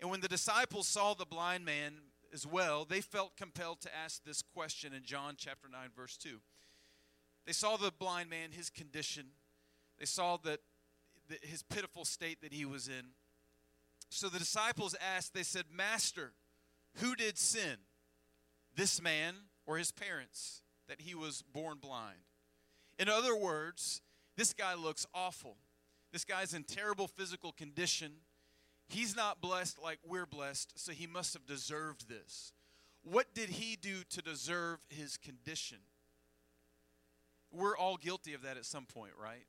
And 0.01 0.11
when 0.11 0.23
the 0.23 0.27
disciples 0.27 0.89
saw 0.89 1.15
the 1.15 1.25
blind 1.25 1.65
man 1.65 1.93
as 2.35 2.45
well, 2.45 2.85
they 2.85 3.01
felt 3.01 3.37
compelled 3.37 3.81
to 3.83 3.97
ask 3.97 4.25
this 4.25 4.43
question 4.43 4.93
in 4.93 5.05
John 5.05 5.35
chapter 5.39 5.69
9, 5.71 5.91
verse 5.95 6.17
2. 6.17 6.41
They 7.47 7.53
saw 7.53 7.77
the 7.77 7.93
blind 7.97 8.29
man, 8.29 8.51
his 8.51 8.71
condition, 8.71 9.27
they 10.01 10.07
saw 10.07 10.37
that 10.39 10.59
his 11.43 11.63
pitiful 11.63 12.05
state 12.05 12.41
that 12.43 12.53
he 12.53 12.65
was 12.65 12.89
in. 12.89 13.13
So 14.11 14.29
the 14.29 14.41
disciples 14.41 14.95
asked, 15.17 15.35
they 15.35 15.45
said, 15.45 15.65
Master, 15.73 16.33
who 16.97 17.15
did 17.15 17.39
sin? 17.39 17.77
This 18.75 19.01
man 19.01 19.35
or 19.67 19.79
his 19.79 19.93
parents 19.93 20.63
that 20.89 21.01
he 21.01 21.15
was 21.15 21.43
born 21.43 21.79
blind? 21.81 22.19
In 22.99 23.09
other 23.09 23.37
words, 23.37 24.03
this 24.37 24.53
guy 24.53 24.75
looks 24.75 25.07
awful. 25.15 25.57
This 26.13 26.25
guy's 26.25 26.55
in 26.55 26.65
terrible 26.65 27.07
physical 27.07 27.53
condition. 27.53 28.13
He's 28.89 29.15
not 29.15 29.41
blessed 29.41 29.81
like 29.81 30.01
we're 30.05 30.27
blessed, 30.27 30.73
so 30.75 30.91
he 30.91 31.07
must 31.07 31.33
have 31.35 31.47
deserved 31.47 32.09
this. 32.09 32.53
What 33.03 33.33
did 33.33 33.49
he 33.49 33.77
do 33.77 34.03
to 34.11 34.21
deserve 34.21 34.81
his 34.89 35.17
condition? 35.17 35.79
We're 37.53 37.77
all 37.77 37.97
guilty 37.97 38.35
of 38.35 38.43
that 38.43 38.57
at 38.57 38.65
some 38.65 38.87
point, 38.87 39.13
right? 39.21 39.47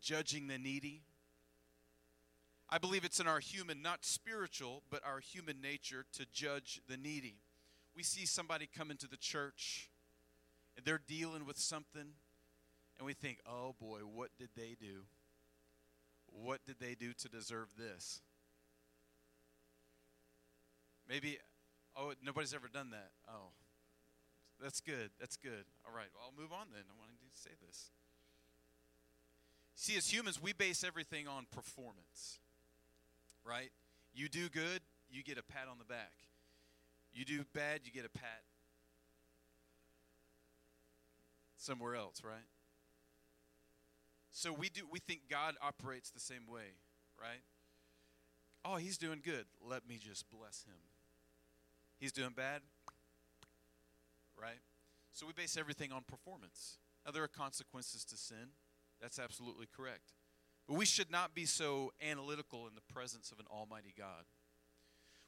Judging 0.00 0.48
the 0.48 0.58
needy, 0.58 1.02
I 2.72 2.78
believe 2.78 3.04
it's 3.04 3.20
in 3.20 3.26
our 3.26 3.38
human, 3.38 3.82
not 3.82 4.02
spiritual, 4.02 4.82
but 4.90 5.02
our 5.04 5.20
human 5.20 5.60
nature 5.60 6.06
to 6.14 6.24
judge 6.32 6.80
the 6.88 6.96
needy. 6.96 7.36
We 7.94 8.02
see 8.02 8.24
somebody 8.24 8.66
come 8.66 8.90
into 8.90 9.06
the 9.06 9.18
church 9.18 9.90
and 10.74 10.86
they're 10.86 11.02
dealing 11.06 11.44
with 11.44 11.58
something, 11.58 12.14
and 12.96 13.06
we 13.06 13.12
think, 13.12 13.40
oh 13.46 13.74
boy, 13.78 13.98
what 13.98 14.30
did 14.38 14.48
they 14.56 14.74
do? 14.80 15.02
What 16.28 16.64
did 16.64 16.76
they 16.80 16.94
do 16.94 17.12
to 17.12 17.28
deserve 17.28 17.68
this? 17.76 18.22
Maybe, 21.06 21.36
oh, 21.94 22.14
nobody's 22.24 22.54
ever 22.54 22.68
done 22.72 22.88
that. 22.92 23.10
Oh, 23.28 23.50
that's 24.62 24.80
good. 24.80 25.10
That's 25.20 25.36
good. 25.36 25.66
All 25.86 25.94
right, 25.94 26.06
well, 26.14 26.24
I'll 26.24 26.42
move 26.42 26.52
on 26.54 26.68
then. 26.72 26.84
I 26.88 26.98
wanted 26.98 27.16
to 27.20 27.38
say 27.38 27.50
this. 27.66 27.90
See, 29.74 29.98
as 29.98 30.10
humans, 30.10 30.40
we 30.40 30.54
base 30.54 30.82
everything 30.82 31.28
on 31.28 31.44
performance 31.50 32.38
right? 33.44 33.70
You 34.14 34.28
do 34.28 34.48
good, 34.48 34.80
you 35.10 35.22
get 35.22 35.38
a 35.38 35.42
pat 35.42 35.68
on 35.70 35.78
the 35.78 35.84
back. 35.84 36.12
You 37.14 37.24
do 37.24 37.44
bad, 37.52 37.80
you 37.84 37.92
get 37.92 38.04
a 38.04 38.10
pat 38.10 38.42
somewhere 41.56 41.94
else, 41.94 42.22
right? 42.24 42.46
So 44.32 44.52
we 44.52 44.68
do 44.68 44.82
we 44.90 44.98
think 44.98 45.20
God 45.30 45.54
operates 45.62 46.10
the 46.10 46.20
same 46.20 46.46
way, 46.50 46.74
right? 47.20 47.42
Oh, 48.64 48.76
he's 48.76 48.96
doing 48.96 49.20
good. 49.22 49.44
Let 49.66 49.88
me 49.88 49.98
just 50.00 50.30
bless 50.30 50.64
him. 50.64 50.78
He's 51.98 52.12
doing 52.12 52.30
bad, 52.34 52.62
right? 54.40 54.60
So 55.12 55.26
we 55.26 55.32
base 55.32 55.56
everything 55.56 55.92
on 55.92 56.02
performance. 56.02 56.78
Now 57.04 57.12
there 57.12 57.22
are 57.22 57.28
consequences 57.28 58.04
to 58.06 58.16
sin. 58.16 58.54
That's 59.00 59.18
absolutely 59.18 59.66
correct. 59.76 60.12
But 60.66 60.74
we 60.74 60.84
should 60.84 61.10
not 61.10 61.34
be 61.34 61.44
so 61.44 61.92
analytical 62.06 62.66
in 62.66 62.74
the 62.74 62.92
presence 62.92 63.32
of 63.32 63.40
an 63.40 63.46
almighty 63.50 63.94
God. 63.96 64.24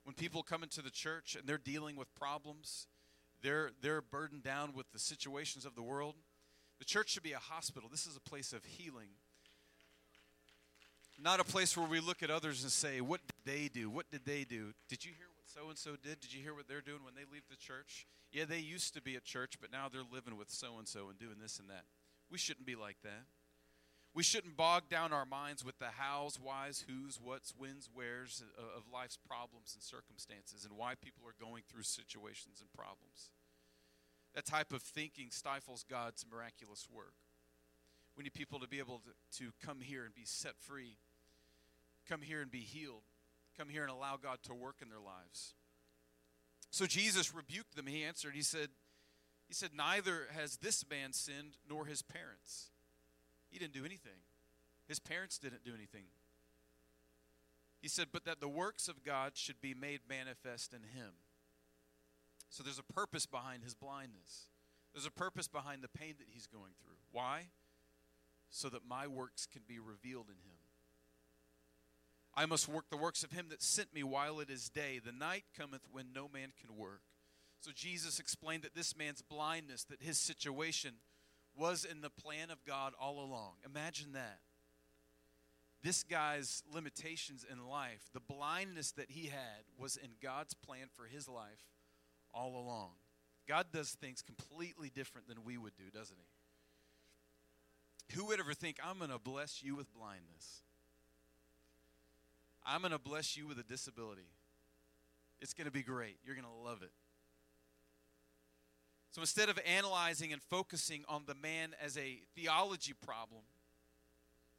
When 0.04 0.14
people 0.14 0.42
come 0.42 0.62
into 0.62 0.82
the 0.82 0.90
church 0.90 1.36
and 1.38 1.48
they're 1.48 1.58
dealing 1.58 1.96
with 1.96 2.14
problems, 2.14 2.86
they're, 3.42 3.70
they're 3.80 4.02
burdened 4.02 4.42
down 4.42 4.72
with 4.74 4.90
the 4.92 4.98
situations 4.98 5.64
of 5.64 5.74
the 5.74 5.82
world, 5.82 6.14
the 6.78 6.84
church 6.84 7.10
should 7.10 7.22
be 7.22 7.32
a 7.32 7.38
hospital. 7.38 7.88
This 7.90 8.06
is 8.06 8.16
a 8.16 8.20
place 8.20 8.52
of 8.52 8.64
healing. 8.64 9.08
Not 11.20 11.40
a 11.40 11.44
place 11.44 11.76
where 11.76 11.86
we 11.86 12.00
look 12.00 12.22
at 12.22 12.30
others 12.30 12.62
and 12.62 12.72
say, 12.72 13.00
What 13.00 13.20
did 13.26 13.52
they 13.52 13.68
do? 13.68 13.88
What 13.88 14.10
did 14.10 14.24
they 14.24 14.44
do? 14.44 14.72
Did 14.88 15.04
you 15.04 15.12
hear 15.16 15.28
what 15.34 15.44
so 15.46 15.68
and 15.68 15.78
so 15.78 15.90
did? 16.02 16.20
Did 16.20 16.34
you 16.34 16.42
hear 16.42 16.54
what 16.54 16.66
they're 16.66 16.80
doing 16.80 17.04
when 17.04 17.14
they 17.14 17.22
leave 17.32 17.44
the 17.48 17.56
church? 17.56 18.06
Yeah, 18.32 18.44
they 18.46 18.58
used 18.58 18.94
to 18.94 19.02
be 19.02 19.14
at 19.14 19.24
church, 19.24 19.54
but 19.60 19.70
now 19.70 19.88
they're 19.88 20.02
living 20.12 20.36
with 20.36 20.50
so 20.50 20.78
and 20.78 20.88
so 20.88 21.08
and 21.08 21.18
doing 21.18 21.36
this 21.40 21.60
and 21.60 21.70
that. 21.70 21.84
We 22.30 22.38
shouldn't 22.38 22.66
be 22.66 22.74
like 22.74 22.96
that. 23.04 23.26
We 24.14 24.22
shouldn't 24.22 24.56
bog 24.56 24.84
down 24.88 25.12
our 25.12 25.26
minds 25.26 25.64
with 25.64 25.78
the 25.80 25.90
hows, 25.98 26.38
whys, 26.40 26.84
whos, 26.88 27.18
whats, 27.20 27.52
whens, 27.58 27.90
wheres 27.92 28.44
of 28.76 28.84
life's 28.92 29.18
problems 29.28 29.72
and 29.74 29.82
circumstances 29.82 30.64
and 30.64 30.78
why 30.78 30.94
people 30.94 31.24
are 31.26 31.44
going 31.44 31.64
through 31.68 31.82
situations 31.82 32.60
and 32.60 32.72
problems. 32.72 33.30
That 34.36 34.46
type 34.46 34.72
of 34.72 34.82
thinking 34.82 35.28
stifles 35.30 35.84
God's 35.88 36.24
miraculous 36.30 36.86
work. 36.92 37.14
We 38.16 38.22
need 38.22 38.34
people 38.34 38.60
to 38.60 38.68
be 38.68 38.78
able 38.78 39.02
to, 39.32 39.44
to 39.44 39.52
come 39.64 39.80
here 39.80 40.04
and 40.04 40.14
be 40.14 40.24
set 40.24 40.54
free, 40.60 40.96
come 42.08 42.22
here 42.22 42.40
and 42.40 42.50
be 42.52 42.60
healed, 42.60 43.02
come 43.58 43.68
here 43.68 43.82
and 43.82 43.90
allow 43.90 44.16
God 44.16 44.38
to 44.44 44.54
work 44.54 44.76
in 44.80 44.90
their 44.90 45.00
lives. 45.00 45.54
So 46.70 46.86
Jesus 46.86 47.34
rebuked 47.34 47.74
them. 47.74 47.88
He 47.88 48.04
answered, 48.04 48.34
He 48.34 48.42
said, 48.42 48.68
He 49.48 49.54
said, 49.54 49.70
Neither 49.76 50.28
has 50.36 50.56
this 50.58 50.84
man 50.88 51.12
sinned 51.12 51.56
nor 51.68 51.86
his 51.86 52.02
parents 52.02 52.70
he 53.54 53.60
didn't 53.60 53.72
do 53.72 53.84
anything. 53.84 54.18
His 54.88 54.98
parents 54.98 55.38
didn't 55.38 55.64
do 55.64 55.74
anything. 55.74 56.06
He 57.80 57.88
said, 57.88 58.08
But 58.12 58.24
that 58.24 58.40
the 58.40 58.48
works 58.48 58.88
of 58.88 59.04
God 59.04 59.32
should 59.34 59.60
be 59.60 59.74
made 59.74 60.00
manifest 60.08 60.72
in 60.72 60.80
him. 60.80 61.12
So 62.50 62.64
there's 62.64 62.80
a 62.80 62.92
purpose 62.92 63.26
behind 63.26 63.62
his 63.62 63.74
blindness. 63.74 64.48
There's 64.92 65.06
a 65.06 65.12
purpose 65.12 65.46
behind 65.46 65.82
the 65.82 65.88
pain 65.88 66.14
that 66.18 66.26
he's 66.32 66.48
going 66.48 66.72
through. 66.82 66.96
Why? 67.12 67.46
So 68.50 68.68
that 68.70 68.88
my 68.88 69.06
works 69.06 69.46
can 69.46 69.62
be 69.68 69.78
revealed 69.78 70.26
in 70.26 70.34
him. 70.34 70.58
I 72.34 72.46
must 72.46 72.68
work 72.68 72.86
the 72.90 72.96
works 72.96 73.22
of 73.22 73.30
him 73.30 73.46
that 73.50 73.62
sent 73.62 73.94
me 73.94 74.02
while 74.02 74.40
it 74.40 74.50
is 74.50 74.68
day. 74.68 75.00
The 75.04 75.12
night 75.12 75.44
cometh 75.56 75.82
when 75.92 76.06
no 76.12 76.28
man 76.32 76.48
can 76.60 76.76
work. 76.76 77.02
So 77.60 77.70
Jesus 77.72 78.18
explained 78.18 78.64
that 78.64 78.74
this 78.74 78.96
man's 78.96 79.22
blindness, 79.22 79.84
that 79.84 80.02
his 80.02 80.18
situation, 80.18 80.94
was 81.56 81.84
in 81.84 82.00
the 82.00 82.10
plan 82.10 82.50
of 82.50 82.64
God 82.64 82.92
all 83.00 83.24
along. 83.24 83.52
Imagine 83.64 84.12
that. 84.12 84.40
This 85.82 86.02
guy's 86.02 86.62
limitations 86.72 87.44
in 87.50 87.68
life, 87.68 88.08
the 88.14 88.20
blindness 88.20 88.92
that 88.92 89.10
he 89.10 89.26
had, 89.26 89.64
was 89.78 89.96
in 89.96 90.10
God's 90.22 90.54
plan 90.54 90.86
for 90.96 91.04
his 91.04 91.28
life 91.28 91.60
all 92.32 92.56
along. 92.56 92.92
God 93.46 93.66
does 93.72 93.90
things 93.90 94.22
completely 94.22 94.88
different 94.88 95.28
than 95.28 95.44
we 95.44 95.58
would 95.58 95.76
do, 95.76 95.90
doesn't 95.92 96.16
he? 96.16 98.16
Who 98.16 98.26
would 98.26 98.40
ever 98.40 98.54
think, 98.54 98.78
I'm 98.82 98.98
going 98.98 99.10
to 99.10 99.18
bless 99.18 99.62
you 99.62 99.76
with 99.76 99.92
blindness? 99.92 100.62
I'm 102.64 102.80
going 102.80 102.92
to 102.92 102.98
bless 102.98 103.36
you 103.36 103.46
with 103.46 103.58
a 103.58 103.62
disability. 103.62 104.28
It's 105.40 105.52
going 105.52 105.66
to 105.66 105.70
be 105.70 105.82
great. 105.82 106.16
You're 106.24 106.34
going 106.34 106.46
to 106.46 106.64
love 106.64 106.82
it. 106.82 106.92
So 109.14 109.20
instead 109.20 109.48
of 109.48 109.60
analyzing 109.64 110.32
and 110.32 110.42
focusing 110.42 111.04
on 111.08 111.22
the 111.26 111.36
man 111.36 111.76
as 111.80 111.96
a 111.96 112.22
theology 112.34 112.94
problem, 112.94 113.42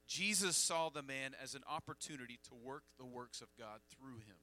Jesus 0.07 0.55
saw 0.55 0.87
the 0.87 1.01
man 1.01 1.35
as 1.43 1.55
an 1.55 1.63
opportunity 1.69 2.39
to 2.47 2.55
work 2.55 2.83
the 2.97 3.05
works 3.05 3.41
of 3.41 3.49
God 3.59 3.81
through 3.89 4.19
him. 4.19 4.37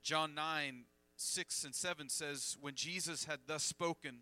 John 0.00 0.32
9, 0.32 0.84
6 1.16 1.64
and 1.64 1.74
7 1.74 2.08
says, 2.08 2.56
When 2.60 2.76
Jesus 2.76 3.24
had 3.24 3.40
thus 3.48 3.64
spoken, 3.64 4.18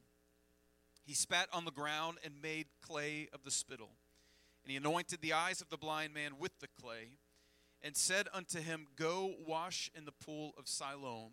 he 1.05 1.13
spat 1.13 1.49
on 1.53 1.67
the 1.67 1.71
ground 1.71 2.17
and 2.25 2.41
made 2.41 2.67
clay 2.81 3.29
of 3.31 3.43
the 3.45 3.51
spittle. 3.51 3.91
And 4.65 4.71
he 4.71 4.79
anointed 4.79 5.21
the 5.21 5.35
eyes 5.35 5.61
of 5.61 5.69
the 5.69 5.77
blind 5.77 6.15
man 6.15 6.39
with 6.39 6.59
the 6.61 6.69
clay, 6.81 7.19
and 7.83 7.95
said 7.95 8.27
unto 8.33 8.59
him, 8.59 8.87
Go 8.97 9.35
wash 9.47 9.91
in 9.95 10.07
the 10.07 10.13
pool 10.13 10.55
of 10.57 10.67
Siloam, 10.67 11.33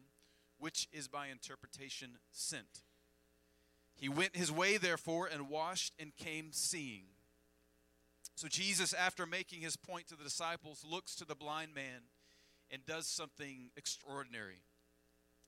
which 0.60 0.88
is 0.92 1.08
by 1.08 1.28
interpretation 1.28 2.18
sent. 2.32 2.84
He 3.96 4.10
went 4.10 4.36
his 4.36 4.52
way, 4.52 4.78
therefore, 4.78 5.28
and 5.32 5.50
washed 5.50 5.94
and 6.00 6.16
came 6.16 6.50
seeing. 6.52 7.06
So 8.36 8.48
Jesus, 8.48 8.94
after 8.94 9.26
making 9.26 9.62
his 9.62 9.76
point 9.76 10.08
to 10.08 10.16
the 10.16 10.24
disciples, 10.24 10.86
looks 10.88 11.16
to 11.16 11.26
the 11.26 11.36
blind 11.36 11.74
man 11.74 12.04
and 12.70 12.86
does 12.86 13.08
something 13.08 13.72
extraordinary. 13.76 14.62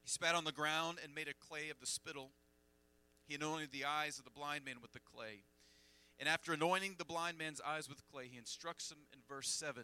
He 0.01 0.09
spat 0.09 0.33
on 0.33 0.45
the 0.45 0.51
ground 0.51 0.97
and 1.03 1.13
made 1.13 1.27
a 1.27 1.33
clay 1.33 1.69
of 1.69 1.79
the 1.79 1.85
spittle. 1.85 2.31
He 3.27 3.35
anointed 3.35 3.71
the 3.71 3.85
eyes 3.85 4.17
of 4.17 4.25
the 4.25 4.31
blind 4.31 4.65
man 4.65 4.77
with 4.81 4.93
the 4.93 4.99
clay. 4.99 5.43
And 6.17 6.27
after 6.27 6.51
anointing 6.51 6.95
the 6.97 7.05
blind 7.05 7.37
man's 7.37 7.61
eyes 7.61 7.87
with 7.87 8.05
clay, 8.11 8.27
he 8.27 8.37
instructs 8.37 8.91
him 8.91 8.97
in 9.13 9.19
verse 9.27 9.49
7. 9.49 9.83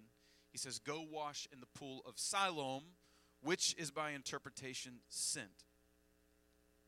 He 0.52 0.58
says, 0.58 0.80
Go 0.80 1.06
wash 1.10 1.48
in 1.54 1.60
the 1.60 1.80
pool 1.80 2.02
of 2.08 2.18
Siloam, 2.18 2.84
which 3.46 3.74
is 3.78 3.92
by 3.92 4.12
interpretation 4.12 4.96
sent. 5.08 5.64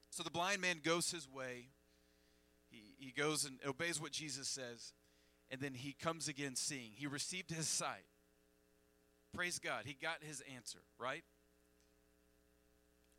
So 0.10 0.24
the 0.24 0.32
blind 0.32 0.60
man 0.60 0.82
goes 0.84 1.12
his 1.12 1.28
way. 1.32 1.70
He, 2.70 2.96
he 2.98 3.12
goes 3.12 3.46
and 3.46 3.60
obeys 3.66 4.02
what 4.02 4.12
Jesus 4.12 4.50
says 4.50 4.92
and 5.50 5.62
then 5.62 5.74
he 5.74 5.94
comes 5.94 6.28
again 6.28 6.56
seeing. 6.56 6.92
He 6.94 7.08
received 7.08 7.52
his 7.52 7.68
sight. 7.68 8.06
Praise 9.34 9.60
God. 9.60 9.84
He 9.86 9.94
got 9.94 10.18
his 10.22 10.44
answer, 10.56 10.80
right? 11.00 11.24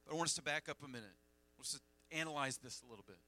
But 0.04 0.14
I 0.14 0.16
want 0.16 0.28
us 0.28 0.34
to 0.34 0.42
back 0.42 0.68
up 0.68 0.78
a 0.84 0.88
minute. 0.88 1.16
Let's 1.58 1.72
just 1.72 1.82
analyze 2.12 2.58
this 2.58 2.82
a 2.86 2.90
little 2.90 3.04
bit. 3.06 3.18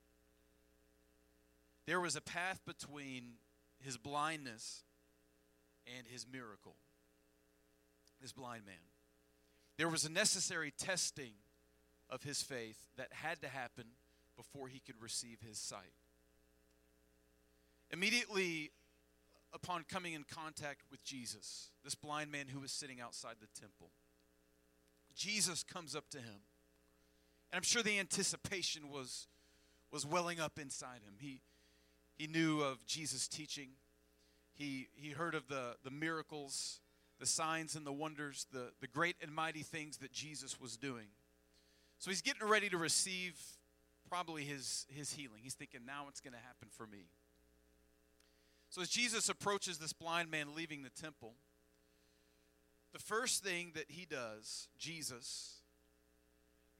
There 1.86 2.00
was 2.00 2.16
a 2.16 2.20
path 2.20 2.60
between 2.66 3.34
his 3.80 3.96
blindness 3.96 4.84
and 5.96 6.06
his 6.06 6.26
miracle, 6.30 6.76
this 8.20 8.32
blind 8.32 8.66
man. 8.66 8.74
There 9.80 9.88
was 9.88 10.04
a 10.04 10.10
necessary 10.10 10.74
testing 10.76 11.32
of 12.10 12.22
his 12.22 12.42
faith 12.42 12.76
that 12.98 13.08
had 13.12 13.40
to 13.40 13.48
happen 13.48 13.84
before 14.36 14.68
he 14.68 14.78
could 14.78 15.00
receive 15.00 15.38
his 15.40 15.56
sight. 15.56 15.94
Immediately 17.90 18.72
upon 19.54 19.84
coming 19.84 20.12
in 20.12 20.24
contact 20.24 20.82
with 20.90 21.02
Jesus, 21.02 21.70
this 21.82 21.94
blind 21.94 22.30
man 22.30 22.48
who 22.48 22.60
was 22.60 22.72
sitting 22.72 23.00
outside 23.00 23.36
the 23.40 23.46
temple. 23.58 23.88
Jesus 25.16 25.62
comes 25.62 25.96
up 25.96 26.10
to 26.10 26.18
him. 26.18 26.42
And 27.50 27.56
I'm 27.56 27.62
sure 27.62 27.82
the 27.82 27.98
anticipation 27.98 28.90
was, 28.90 29.28
was 29.90 30.04
welling 30.04 30.40
up 30.40 30.58
inside 30.58 31.00
him. 31.06 31.14
He, 31.18 31.40
he 32.18 32.26
knew 32.26 32.60
of 32.60 32.84
Jesus' 32.84 33.26
teaching, 33.26 33.70
he, 34.52 34.88
he 34.92 35.12
heard 35.12 35.34
of 35.34 35.48
the, 35.48 35.76
the 35.82 35.90
miracles, 35.90 36.80
the 37.20 37.26
signs 37.26 37.76
and 37.76 37.86
the 37.86 37.92
wonders, 37.92 38.46
the, 38.52 38.72
the 38.80 38.86
great 38.86 39.14
and 39.22 39.32
mighty 39.32 39.62
things 39.62 39.98
that 39.98 40.10
Jesus 40.12 40.60
was 40.60 40.76
doing. 40.76 41.06
So 41.98 42.10
he's 42.10 42.22
getting 42.22 42.48
ready 42.48 42.70
to 42.70 42.78
receive 42.78 43.38
probably 44.08 44.42
his, 44.42 44.86
his 44.88 45.12
healing. 45.12 45.40
He's 45.42 45.54
thinking, 45.54 45.80
now 45.86 46.06
it's 46.08 46.20
going 46.20 46.32
to 46.32 46.40
happen 46.40 46.68
for 46.70 46.86
me. 46.86 47.04
So 48.70 48.80
as 48.80 48.88
Jesus 48.88 49.28
approaches 49.28 49.78
this 49.78 49.92
blind 49.92 50.30
man 50.30 50.54
leaving 50.56 50.82
the 50.82 50.90
temple, 50.90 51.34
the 52.92 52.98
first 52.98 53.44
thing 53.44 53.72
that 53.74 53.84
he 53.88 54.06
does, 54.06 54.68
Jesus, 54.78 55.60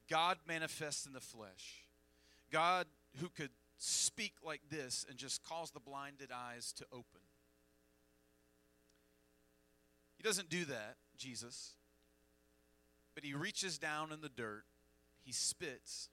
God 0.09 0.39
manifests 0.49 1.07
in 1.07 1.13
the 1.13 1.21
flesh. 1.21 1.85
God 2.51 2.87
who 3.21 3.29
could 3.29 3.51
speak 3.79 4.33
like 4.45 4.61
this 4.71 5.05
and 5.09 5.19
just 5.19 5.45
cause 5.45 5.71
the 5.71 5.81
blinded 5.81 6.31
eyes 6.35 6.73
to 6.75 6.85
open. 6.93 7.21
He 10.21 10.29
doesn't 10.29 10.51
do 10.51 10.67
that, 10.67 10.97
Jesus. 11.17 11.77
But 13.15 13.25
he 13.25 13.33
reaches 13.33 13.79
down 13.79 14.13
in 14.13 14.21
the 14.21 14.29
dirt, 14.29 14.65
he 15.25 15.33
spits, 15.33 16.11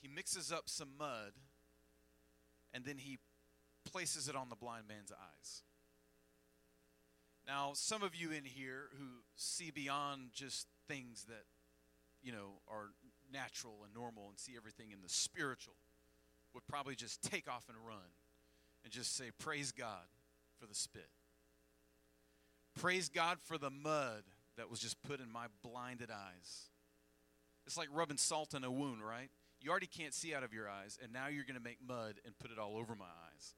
he 0.00 0.08
mixes 0.08 0.50
up 0.50 0.62
some 0.64 0.88
mud, 0.98 1.32
and 2.72 2.82
then 2.82 2.96
he 2.96 3.18
places 3.84 4.26
it 4.26 4.34
on 4.34 4.48
the 4.48 4.56
blind 4.56 4.88
man's 4.88 5.12
eyes. 5.12 5.62
Now, 7.46 7.72
some 7.74 8.02
of 8.02 8.14
you 8.14 8.30
in 8.30 8.44
here 8.44 8.84
who 8.98 9.04
see 9.36 9.70
beyond 9.70 10.30
just 10.32 10.66
things 10.88 11.26
that, 11.28 11.44
you 12.22 12.32
know, 12.32 12.52
are 12.70 12.88
natural 13.30 13.80
and 13.84 13.92
normal 13.92 14.30
and 14.30 14.38
see 14.38 14.52
everything 14.56 14.92
in 14.92 15.02
the 15.02 15.10
spiritual 15.10 15.74
would 16.54 16.66
probably 16.66 16.94
just 16.94 17.22
take 17.22 17.50
off 17.50 17.68
and 17.68 17.76
run 17.86 17.98
and 18.82 18.90
just 18.90 19.14
say, 19.14 19.24
Praise 19.38 19.72
God 19.72 20.06
for 20.58 20.64
the 20.64 20.74
spit. 20.74 21.10
Praise 22.80 23.10
God 23.10 23.36
for 23.42 23.58
the 23.58 23.68
mud 23.68 24.22
that 24.56 24.70
was 24.70 24.80
just 24.80 25.02
put 25.02 25.20
in 25.20 25.30
my 25.30 25.46
blinded 25.62 26.10
eyes. 26.10 26.70
It's 27.66 27.76
like 27.76 27.88
rubbing 27.92 28.16
salt 28.16 28.54
in 28.54 28.64
a 28.64 28.70
wound, 28.70 29.04
right? 29.04 29.28
You 29.60 29.70
already 29.70 29.86
can't 29.86 30.14
see 30.14 30.34
out 30.34 30.42
of 30.42 30.54
your 30.54 30.66
eyes, 30.66 30.98
and 31.02 31.12
now 31.12 31.26
you're 31.28 31.44
going 31.44 31.58
to 31.58 31.62
make 31.62 31.76
mud 31.86 32.14
and 32.24 32.38
put 32.38 32.50
it 32.50 32.58
all 32.58 32.78
over 32.78 32.94
my 32.94 33.04
eyes. 33.04 33.54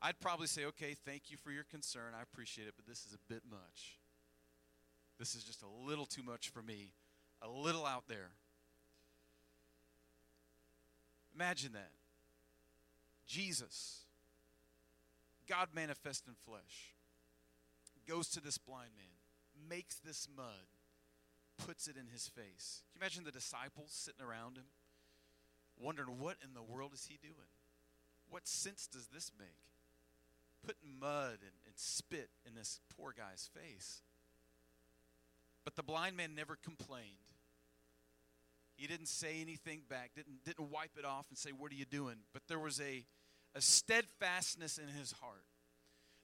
I'd 0.00 0.20
probably 0.20 0.46
say, 0.46 0.66
okay, 0.66 0.94
thank 1.04 1.32
you 1.32 1.36
for 1.36 1.50
your 1.50 1.64
concern. 1.64 2.12
I 2.16 2.22
appreciate 2.22 2.68
it, 2.68 2.74
but 2.76 2.86
this 2.86 3.04
is 3.06 3.12
a 3.12 3.32
bit 3.32 3.42
much. 3.50 3.98
This 5.18 5.34
is 5.34 5.42
just 5.42 5.62
a 5.62 5.88
little 5.88 6.06
too 6.06 6.22
much 6.22 6.50
for 6.50 6.62
me, 6.62 6.92
a 7.42 7.48
little 7.48 7.84
out 7.84 8.04
there. 8.06 8.30
Imagine 11.34 11.72
that. 11.72 11.90
Jesus, 13.26 14.02
God 15.48 15.68
manifest 15.74 16.28
in 16.28 16.34
flesh, 16.46 16.94
goes 18.06 18.28
to 18.30 18.40
this 18.40 18.58
blind 18.58 18.90
man, 18.96 19.68
makes 19.68 19.96
this 19.96 20.28
mud, 20.34 20.66
puts 21.58 21.88
it 21.88 21.96
in 21.96 22.06
his 22.06 22.26
face. 22.26 22.82
Can 22.92 23.00
you 23.00 23.02
imagine 23.02 23.24
the 23.24 23.30
disciples 23.30 23.90
sitting 23.90 24.24
around 24.24 24.56
him, 24.56 24.64
wondering, 25.78 26.18
what 26.18 26.36
in 26.44 26.54
the 26.54 26.62
world 26.62 26.92
is 26.94 27.06
he 27.06 27.18
doing? 27.20 27.52
What 28.30 28.46
sense 28.46 28.86
does 28.86 29.08
this 29.08 29.30
make? 29.38 29.62
putting 30.64 30.98
mud 30.98 31.38
and, 31.42 31.56
and 31.66 31.74
spit 31.76 32.30
in 32.46 32.54
this 32.54 32.80
poor 32.96 33.14
guy's 33.16 33.50
face. 33.52 34.02
But 35.64 35.76
the 35.76 35.82
blind 35.82 36.16
man 36.16 36.34
never 36.34 36.56
complained. 36.56 37.06
He 38.76 38.86
didn't 38.86 39.06
say 39.06 39.40
anything 39.40 39.82
back, 39.88 40.12
didn't, 40.16 40.44
didn't 40.44 40.70
wipe 40.70 40.92
it 40.98 41.04
off 41.04 41.26
and 41.28 41.38
say, 41.38 41.50
What 41.50 41.70
are 41.70 41.76
you 41.76 41.84
doing? 41.84 42.16
But 42.32 42.42
there 42.48 42.58
was 42.58 42.80
a, 42.80 43.04
a 43.54 43.60
steadfastness 43.60 44.78
in 44.78 44.88
his 44.88 45.12
heart. 45.12 45.44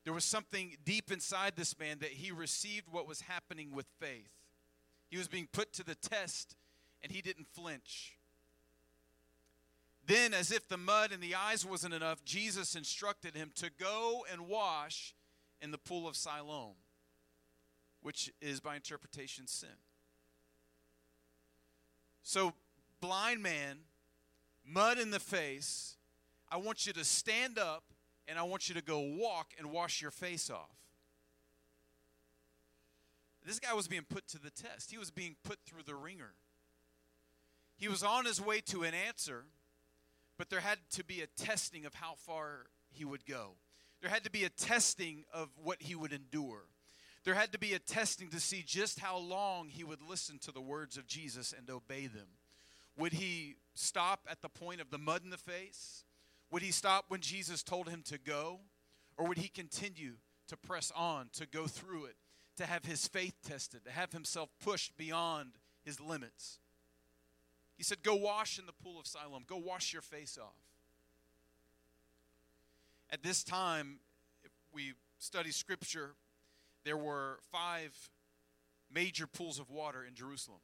There 0.08 0.14
was 0.14 0.24
something 0.24 0.74
deep 0.86 1.12
inside 1.12 1.52
this 1.54 1.78
man 1.78 1.98
that 1.98 2.08
he 2.08 2.32
received 2.32 2.86
what 2.90 3.06
was 3.06 3.20
happening 3.20 3.72
with 3.74 3.84
faith. 4.00 4.30
He 5.10 5.18
was 5.18 5.28
being 5.28 5.46
put 5.52 5.74
to 5.74 5.84
the 5.84 5.94
test 5.94 6.56
and 7.02 7.12
he 7.12 7.20
didn't 7.20 7.46
flinch. 7.46 8.16
Then, 10.06 10.32
as 10.32 10.50
if 10.50 10.66
the 10.66 10.78
mud 10.78 11.12
in 11.12 11.20
the 11.20 11.34
eyes 11.34 11.66
wasn't 11.66 11.92
enough, 11.92 12.24
Jesus 12.24 12.74
instructed 12.74 13.36
him 13.36 13.50
to 13.56 13.68
go 13.78 14.24
and 14.32 14.48
wash 14.48 15.14
in 15.60 15.72
the 15.72 15.76
pool 15.76 16.08
of 16.08 16.16
Siloam, 16.16 16.76
which 18.00 18.32
is 18.40 18.60
by 18.60 18.76
interpretation 18.76 19.46
sin. 19.46 19.76
So, 22.22 22.54
blind 23.02 23.42
man, 23.42 23.80
mud 24.64 24.98
in 24.98 25.10
the 25.10 25.20
face, 25.20 25.98
I 26.50 26.56
want 26.56 26.86
you 26.86 26.94
to 26.94 27.04
stand 27.04 27.58
up 27.58 27.92
and 28.28 28.38
I 28.38 28.42
want 28.42 28.68
you 28.68 28.74
to 28.74 28.82
go 28.82 29.00
walk 29.00 29.54
and 29.58 29.72
wash 29.72 30.00
your 30.02 30.10
face 30.10 30.50
off. 30.50 30.76
This 33.44 33.58
guy 33.58 33.72
was 33.72 33.88
being 33.88 34.04
put 34.08 34.28
to 34.28 34.38
the 34.38 34.50
test, 34.50 34.90
he 34.90 34.98
was 34.98 35.10
being 35.10 35.36
put 35.42 35.58
through 35.64 35.82
the 35.86 35.94
ringer. 35.94 36.34
He 37.76 37.88
was 37.88 38.02
on 38.02 38.24
his 38.24 38.40
way 38.40 38.60
to 38.66 38.82
an 38.82 38.92
answer 38.92 39.44
but 40.38 40.48
there 40.48 40.60
had 40.60 40.78
to 40.92 41.04
be 41.04 41.20
a 41.20 41.26
testing 41.26 41.84
of 41.84 41.94
how 41.94 42.14
far 42.16 42.66
he 42.90 43.04
would 43.04 43.26
go. 43.26 43.56
There 44.00 44.10
had 44.10 44.22
to 44.24 44.30
be 44.30 44.44
a 44.44 44.48
testing 44.48 45.24
of 45.34 45.48
what 45.62 45.82
he 45.82 45.96
would 45.96 46.12
endure. 46.12 46.62
There 47.24 47.34
had 47.34 47.52
to 47.52 47.58
be 47.58 47.74
a 47.74 47.80
testing 47.80 48.28
to 48.28 48.40
see 48.40 48.62
just 48.64 49.00
how 49.00 49.18
long 49.18 49.68
he 49.68 49.82
would 49.82 50.00
listen 50.00 50.38
to 50.40 50.52
the 50.52 50.60
words 50.60 50.96
of 50.96 51.08
Jesus 51.08 51.52
and 51.52 51.68
obey 51.68 52.06
them. 52.06 52.28
Would 52.96 53.14
he 53.14 53.56
stop 53.74 54.26
at 54.30 54.40
the 54.40 54.48
point 54.48 54.80
of 54.80 54.90
the 54.90 54.98
mud 54.98 55.24
in 55.24 55.30
the 55.30 55.36
face? 55.36 56.04
Would 56.50 56.62
he 56.62 56.70
stop 56.70 57.06
when 57.08 57.20
Jesus 57.20 57.62
told 57.62 57.88
him 57.88 58.02
to 58.06 58.18
go? 58.18 58.60
Or 59.16 59.26
would 59.26 59.38
he 59.38 59.48
continue 59.48 60.14
to 60.48 60.56
press 60.56 60.90
on, 60.96 61.28
to 61.34 61.46
go 61.46 61.66
through 61.66 62.06
it, 62.06 62.16
to 62.56 62.66
have 62.66 62.84
his 62.84 63.06
faith 63.06 63.34
tested, 63.46 63.84
to 63.84 63.90
have 63.90 64.12
himself 64.12 64.48
pushed 64.62 64.96
beyond 64.96 65.52
his 65.84 66.00
limits. 66.00 66.58
He 67.76 67.84
said, 67.84 68.02
Go 68.02 68.16
wash 68.16 68.58
in 68.58 68.66
the 68.66 68.72
pool 68.72 68.98
of 68.98 69.06
Siloam, 69.06 69.44
go 69.46 69.56
wash 69.56 69.92
your 69.92 70.02
face 70.02 70.38
off. 70.40 70.56
At 73.10 73.22
this 73.22 73.42
time, 73.42 74.00
we 74.72 74.94
study 75.18 75.50
scripture, 75.50 76.14
there 76.84 76.96
were 76.96 77.38
five 77.50 78.10
major 78.92 79.26
pools 79.26 79.58
of 79.58 79.70
water 79.70 80.04
in 80.06 80.14
Jerusalem. 80.14 80.60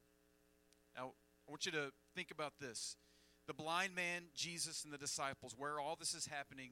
Now, 0.97 1.13
I 1.47 1.51
want 1.51 1.67
you 1.67 1.73
to 1.73 1.93
think 2.15 2.31
about 2.31 2.55
this. 2.61 2.97
The 3.47 3.55
blind 3.55 3.95
man, 3.95 4.23
Jesus, 4.35 4.85
and 4.85 4.93
the 4.93 4.99
disciples, 4.99 5.55
where 5.57 5.79
all 5.79 5.97
this 5.99 6.15
is 6.15 6.27
happening, 6.27 6.71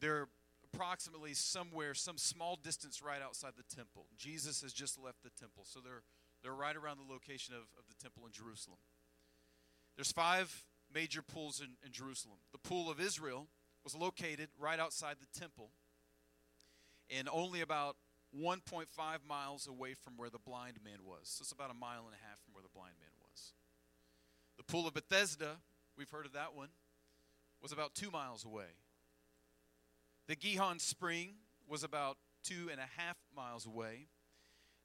they're 0.00 0.28
approximately 0.72 1.34
somewhere, 1.34 1.94
some 1.94 2.16
small 2.16 2.56
distance 2.56 3.02
right 3.02 3.20
outside 3.20 3.52
the 3.56 3.74
temple. 3.74 4.06
Jesus 4.16 4.62
has 4.62 4.72
just 4.72 5.02
left 5.02 5.22
the 5.22 5.30
temple, 5.30 5.64
so 5.66 5.80
they're, 5.80 6.02
they're 6.42 6.54
right 6.54 6.76
around 6.76 6.98
the 6.98 7.12
location 7.12 7.54
of, 7.54 7.62
of 7.78 7.84
the 7.88 8.00
temple 8.00 8.24
in 8.26 8.32
Jerusalem. 8.32 8.78
There's 9.96 10.12
five 10.12 10.64
major 10.94 11.22
pools 11.22 11.60
in, 11.60 11.70
in 11.84 11.92
Jerusalem. 11.92 12.38
The 12.52 12.58
pool 12.58 12.90
of 12.90 13.00
Israel 13.00 13.48
was 13.84 13.94
located 13.94 14.48
right 14.58 14.78
outside 14.78 15.16
the 15.20 15.38
temple 15.38 15.70
and 17.10 17.28
only 17.30 17.60
about 17.60 17.96
1.5 18.38 18.86
miles 19.28 19.66
away 19.66 19.94
from 19.94 20.14
where 20.16 20.30
the 20.30 20.38
blind 20.38 20.78
man 20.84 21.04
was. 21.04 21.20
So 21.24 21.42
it's 21.42 21.52
about 21.52 21.70
a 21.70 21.74
mile 21.74 22.04
and 22.06 22.14
a 22.14 22.22
half 22.26 22.40
from 22.44 22.54
where 22.54 22.62
the 22.62 22.72
blind 22.72 22.94
man 23.00 23.11
pool 24.72 24.88
of 24.88 24.94
Bethesda, 24.94 25.56
we've 25.98 26.08
heard 26.08 26.24
of 26.24 26.32
that 26.32 26.54
one, 26.54 26.70
was 27.60 27.72
about 27.72 27.94
two 27.94 28.10
miles 28.10 28.42
away. 28.46 28.78
The 30.28 30.34
Gihon 30.34 30.78
Spring 30.78 31.34
was 31.68 31.84
about 31.84 32.16
two 32.42 32.70
and 32.70 32.80
a 32.80 32.88
half 32.96 33.18
miles 33.36 33.66
away. 33.66 34.06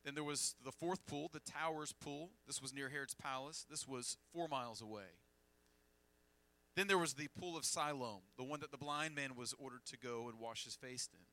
Then 0.04 0.14
there 0.14 0.26
was 0.26 0.56
the 0.66 0.74
fourth 0.74 1.06
pool, 1.06 1.30
the 1.32 1.40
Towers 1.40 1.94
Pool. 1.94 2.32
This 2.46 2.62
was 2.62 2.74
near 2.74 2.90
Herod's 2.90 3.16
Palace. 3.16 3.66
This 3.70 3.88
was 3.88 4.18
four 4.34 4.50
miles 4.50 4.82
away. 4.82 5.22
Then 6.76 6.88
there 6.88 6.98
was 6.98 7.14
the 7.14 7.30
Pool 7.40 7.56
of 7.56 7.64
Siloam, 7.64 8.24
the 8.38 8.44
one 8.44 8.60
that 8.60 8.72
the 8.72 8.78
blind 8.78 9.16
man 9.16 9.36
was 9.38 9.56
ordered 9.58 9.86
to 9.86 9.98
go 9.98 10.28
and 10.28 10.38
wash 10.38 10.66
his 10.66 10.76
face 10.76 11.08
in. 11.14 11.26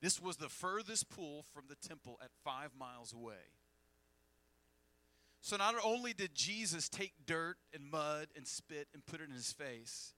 This 0.00 0.22
was 0.22 0.36
the 0.36 0.48
furthest 0.48 1.08
pool 1.08 1.44
from 1.52 1.64
the 1.68 1.88
temple 1.88 2.20
at 2.22 2.30
five 2.44 2.70
miles 2.78 3.12
away. 3.12 3.55
So 5.46 5.56
not 5.56 5.76
only 5.84 6.12
did 6.12 6.34
Jesus 6.34 6.88
take 6.88 7.12
dirt 7.24 7.54
and 7.72 7.88
mud 7.88 8.26
and 8.34 8.44
spit 8.44 8.88
and 8.92 9.06
put 9.06 9.20
it 9.20 9.28
in 9.28 9.30
his 9.30 9.52
face, 9.52 10.12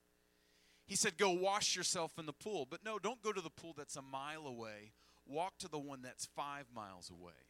he 0.87 0.95
said, 0.95 1.19
Go 1.19 1.29
wash 1.29 1.75
yourself 1.75 2.13
in 2.17 2.25
the 2.25 2.33
pool. 2.33 2.65
But 2.67 2.83
no, 2.83 2.97
don't 2.97 3.21
go 3.21 3.31
to 3.31 3.39
the 3.39 3.51
pool 3.51 3.75
that's 3.77 3.95
a 3.95 4.01
mile 4.01 4.47
away. 4.47 4.93
Walk 5.27 5.59
to 5.59 5.67
the 5.67 5.77
one 5.77 6.01
that's 6.01 6.25
five 6.25 6.65
miles 6.75 7.11
away. 7.11 7.45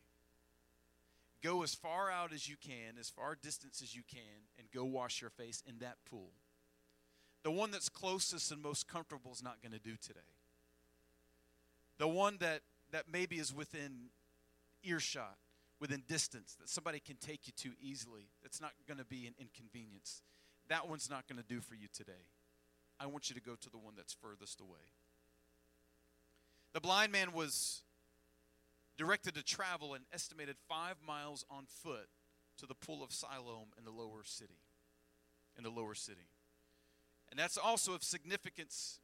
Go 1.42 1.64
as 1.64 1.74
far 1.74 2.12
out 2.12 2.34
as 2.34 2.50
you 2.50 2.58
can, 2.62 2.98
as 3.00 3.10
far 3.10 3.38
distance 3.42 3.82
as 3.82 3.96
you 3.96 4.02
can, 4.12 4.50
and 4.58 4.68
go 4.76 4.84
wash 4.84 5.22
your 5.22 5.30
face 5.30 5.64
in 5.66 5.80
that 5.80 5.96
pool. 6.04 6.32
The 7.44 7.52
one 7.52 7.72
that's 7.72 7.88
closest 7.88 8.52
and 8.52 8.62
most 8.62 8.90
comfortable 8.90 9.32
is 9.32 9.42
not 9.42 9.62
going 9.62 9.72
to 9.72 9.80
do 9.80 9.96
today. 10.06 10.20
The 11.98 12.10
one 12.10 12.40
that, 12.42 12.60
that 12.92 13.06
maybe 13.10 13.38
is 13.38 13.56
within 13.56 14.10
earshot, 14.84 15.38
within 15.80 16.04
distance, 16.08 16.56
that 16.60 16.70
somebody 16.70 17.00
can 17.00 17.16
take 17.16 17.48
you 17.48 17.54
to 17.58 17.72
easily, 17.82 18.30
that's 18.42 18.62
not 18.62 18.72
going 18.88 18.98
to 18.98 19.06
be 19.06 19.28
an 19.28 19.34
inconvenience. 19.40 20.22
That 20.68 20.88
one's 20.88 21.10
not 21.10 21.28
going 21.28 21.42
to 21.42 21.48
do 21.48 21.62
for 21.62 21.76
you 21.76 21.88
today. 21.94 22.28
I 23.00 23.08
want 23.08 23.30
you 23.30 23.36
to 23.36 23.42
go 23.42 23.56
to 23.56 23.70
the 23.70 23.78
one 23.78 23.94
that's 23.96 24.14
furthest 24.14 24.60
away. 24.60 24.92
The 26.74 26.82
blind 26.82 27.12
man 27.12 27.32
was 27.32 27.82
directed 28.98 29.36
to 29.36 29.44
travel 29.44 29.94
an 29.94 30.02
estimated 30.14 30.58
five 30.68 30.96
miles 31.06 31.46
on 31.50 31.64
foot 31.66 32.10
to 32.58 32.66
the 32.66 32.76
pool 32.76 33.02
of 33.04 33.12
Siloam 33.12 33.70
in 33.78 33.86
the 33.86 33.92
lower 33.92 34.24
city. 34.24 34.60
In 35.58 35.64
the 35.64 35.70
lower 35.70 35.96
city. 35.96 36.28
And 37.30 37.40
that's 37.40 37.58
also 37.58 37.94
of 37.94 38.04
significance 38.04 39.00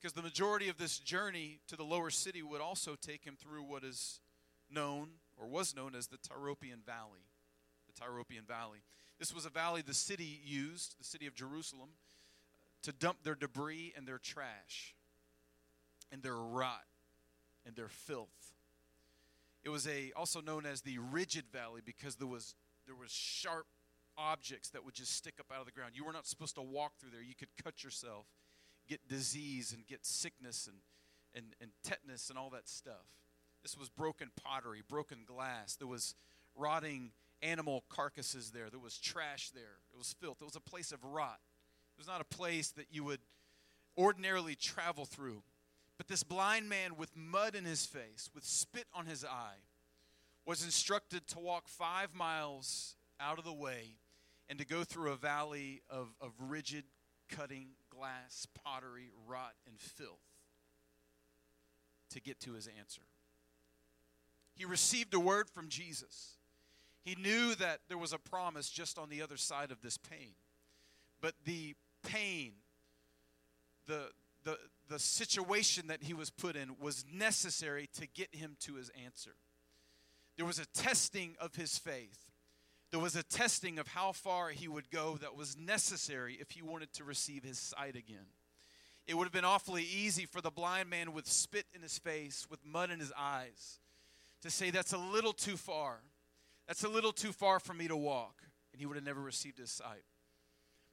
because 0.00 0.12
the 0.12 0.22
majority 0.22 0.68
of 0.68 0.78
this 0.78 0.98
journey 0.98 1.60
to 1.66 1.76
the 1.76 1.82
lower 1.82 2.10
city 2.10 2.42
would 2.42 2.60
also 2.60 2.94
take 3.00 3.24
him 3.24 3.36
through 3.36 3.62
what 3.62 3.82
is 3.82 4.20
known 4.70 5.08
or 5.36 5.46
was 5.46 5.74
known 5.74 5.94
as 5.94 6.06
the 6.06 6.18
Tyropoeon 6.18 6.84
Valley. 6.84 7.26
The 7.86 8.04
Tyropoeon 8.04 8.46
Valley. 8.46 8.82
This 9.18 9.34
was 9.34 9.46
a 9.46 9.50
valley 9.50 9.82
the 9.82 9.94
city 9.94 10.40
used, 10.44 10.98
the 10.98 11.04
city 11.04 11.26
of 11.26 11.34
Jerusalem, 11.34 11.90
to 12.82 12.92
dump 12.92 13.18
their 13.22 13.34
debris 13.34 13.92
and 13.96 14.06
their 14.06 14.18
trash 14.18 14.94
and 16.12 16.22
their 16.22 16.36
rot 16.36 16.84
and 17.66 17.74
their 17.76 17.88
filth. 17.88 18.28
It 19.62 19.70
was 19.70 19.86
a 19.88 20.12
also 20.14 20.40
known 20.40 20.66
as 20.66 20.82
the 20.82 20.98
rigid 20.98 21.44
valley 21.52 21.80
because 21.84 22.16
there 22.16 22.26
was 22.28 22.54
there 22.86 22.94
was 22.94 23.10
sharp 23.10 23.66
objects 24.18 24.68
that 24.70 24.84
would 24.84 24.94
just 24.94 25.16
stick 25.16 25.34
up 25.40 25.46
out 25.52 25.60
of 25.60 25.66
the 25.66 25.72
ground. 25.72 25.92
You 25.94 26.04
were 26.04 26.12
not 26.12 26.26
supposed 26.26 26.54
to 26.56 26.62
walk 26.62 26.92
through 27.00 27.10
there. 27.10 27.22
You 27.22 27.34
could 27.34 27.48
cut 27.62 27.82
yourself, 27.82 28.26
get 28.86 29.08
disease 29.08 29.72
and 29.72 29.86
get 29.86 30.04
sickness 30.04 30.68
and 30.68 30.76
and, 31.34 31.46
and 31.60 31.70
tetanus 31.82 32.30
and 32.30 32.38
all 32.38 32.50
that 32.50 32.68
stuff. 32.68 33.06
This 33.64 33.76
was 33.76 33.88
broken 33.88 34.30
pottery, 34.44 34.82
broken 34.86 35.20
glass. 35.26 35.74
There 35.74 35.88
was 35.88 36.14
rotting 36.54 37.10
animal 37.42 37.82
carcasses 37.88 38.50
there. 38.50 38.68
There 38.70 38.78
was 38.78 38.98
trash 38.98 39.50
there. 39.50 39.78
It 39.92 39.98
was 39.98 40.14
filth. 40.20 40.36
It 40.40 40.44
was 40.44 40.54
a 40.54 40.60
place 40.60 40.92
of 40.92 41.02
rot. 41.02 41.40
It 41.96 41.98
was 41.98 42.06
not 42.06 42.20
a 42.20 42.24
place 42.24 42.70
that 42.72 42.86
you 42.90 43.04
would 43.04 43.20
ordinarily 43.96 44.54
travel 44.54 45.06
through. 45.06 45.42
But 45.96 46.08
this 46.08 46.22
blind 46.22 46.68
man 46.68 46.96
with 46.96 47.16
mud 47.16 47.54
in 47.54 47.64
his 47.64 47.86
face, 47.86 48.28
with 48.34 48.44
spit 48.44 48.86
on 48.94 49.06
his 49.06 49.24
eye, 49.24 49.62
was 50.44 50.62
instructed 50.62 51.26
to 51.28 51.38
walk 51.38 51.66
five 51.66 52.14
miles 52.14 52.96
out 53.18 53.38
of 53.38 53.44
the 53.44 53.52
way 53.52 53.96
and 54.48 54.58
to 54.58 54.66
go 54.66 54.84
through 54.84 55.10
a 55.10 55.16
valley 55.16 55.80
of, 55.88 56.08
of 56.20 56.32
rigid 56.38 56.84
cutting 57.30 57.68
glass, 57.88 58.46
pottery, 58.62 59.10
rot, 59.26 59.54
and 59.66 59.80
filth 59.80 60.20
to 62.10 62.20
get 62.20 62.40
to 62.40 62.52
his 62.52 62.68
answer. 62.78 63.02
He 64.56 64.64
received 64.64 65.12
a 65.14 65.20
word 65.20 65.48
from 65.50 65.68
Jesus. 65.68 66.36
He 67.04 67.16
knew 67.16 67.54
that 67.56 67.80
there 67.88 67.98
was 67.98 68.12
a 68.12 68.18
promise 68.18 68.70
just 68.70 68.98
on 68.98 69.08
the 69.08 69.20
other 69.20 69.36
side 69.36 69.70
of 69.70 69.82
this 69.82 69.98
pain. 69.98 70.34
But 71.20 71.34
the 71.44 71.74
pain, 72.02 72.52
the, 73.86 74.10
the, 74.44 74.58
the 74.88 74.98
situation 74.98 75.88
that 75.88 76.02
he 76.02 76.14
was 76.14 76.30
put 76.30 76.56
in 76.56 76.76
was 76.80 77.04
necessary 77.12 77.88
to 77.94 78.06
get 78.06 78.34
him 78.34 78.56
to 78.60 78.74
his 78.74 78.90
answer. 79.04 79.34
There 80.36 80.46
was 80.46 80.58
a 80.58 80.66
testing 80.66 81.36
of 81.40 81.54
his 81.54 81.78
faith. 81.78 82.30
There 82.90 83.00
was 83.00 83.16
a 83.16 83.22
testing 83.22 83.78
of 83.78 83.88
how 83.88 84.12
far 84.12 84.50
he 84.50 84.68
would 84.68 84.90
go 84.90 85.16
that 85.16 85.36
was 85.36 85.56
necessary 85.56 86.38
if 86.40 86.52
he 86.52 86.62
wanted 86.62 86.92
to 86.94 87.04
receive 87.04 87.42
his 87.42 87.58
sight 87.58 87.96
again. 87.96 88.26
It 89.06 89.16
would 89.16 89.24
have 89.24 89.32
been 89.32 89.44
awfully 89.44 89.82
easy 89.82 90.26
for 90.26 90.40
the 90.40 90.50
blind 90.50 90.88
man 90.88 91.12
with 91.12 91.26
spit 91.26 91.66
in 91.74 91.82
his 91.82 91.98
face, 91.98 92.46
with 92.48 92.64
mud 92.64 92.90
in 92.90 93.00
his 93.00 93.12
eyes, 93.18 93.80
to 94.44 94.50
say, 94.50 94.70
That's 94.70 94.92
a 94.92 94.98
little 94.98 95.32
too 95.32 95.56
far. 95.56 95.98
That's 96.68 96.84
a 96.84 96.88
little 96.88 97.12
too 97.12 97.32
far 97.32 97.60
for 97.60 97.74
me 97.74 97.88
to 97.88 97.96
walk. 97.96 98.42
And 98.72 98.80
he 98.80 98.86
would 98.86 98.96
have 98.96 99.04
never 99.04 99.20
received 99.20 99.58
his 99.58 99.70
sight. 99.70 100.04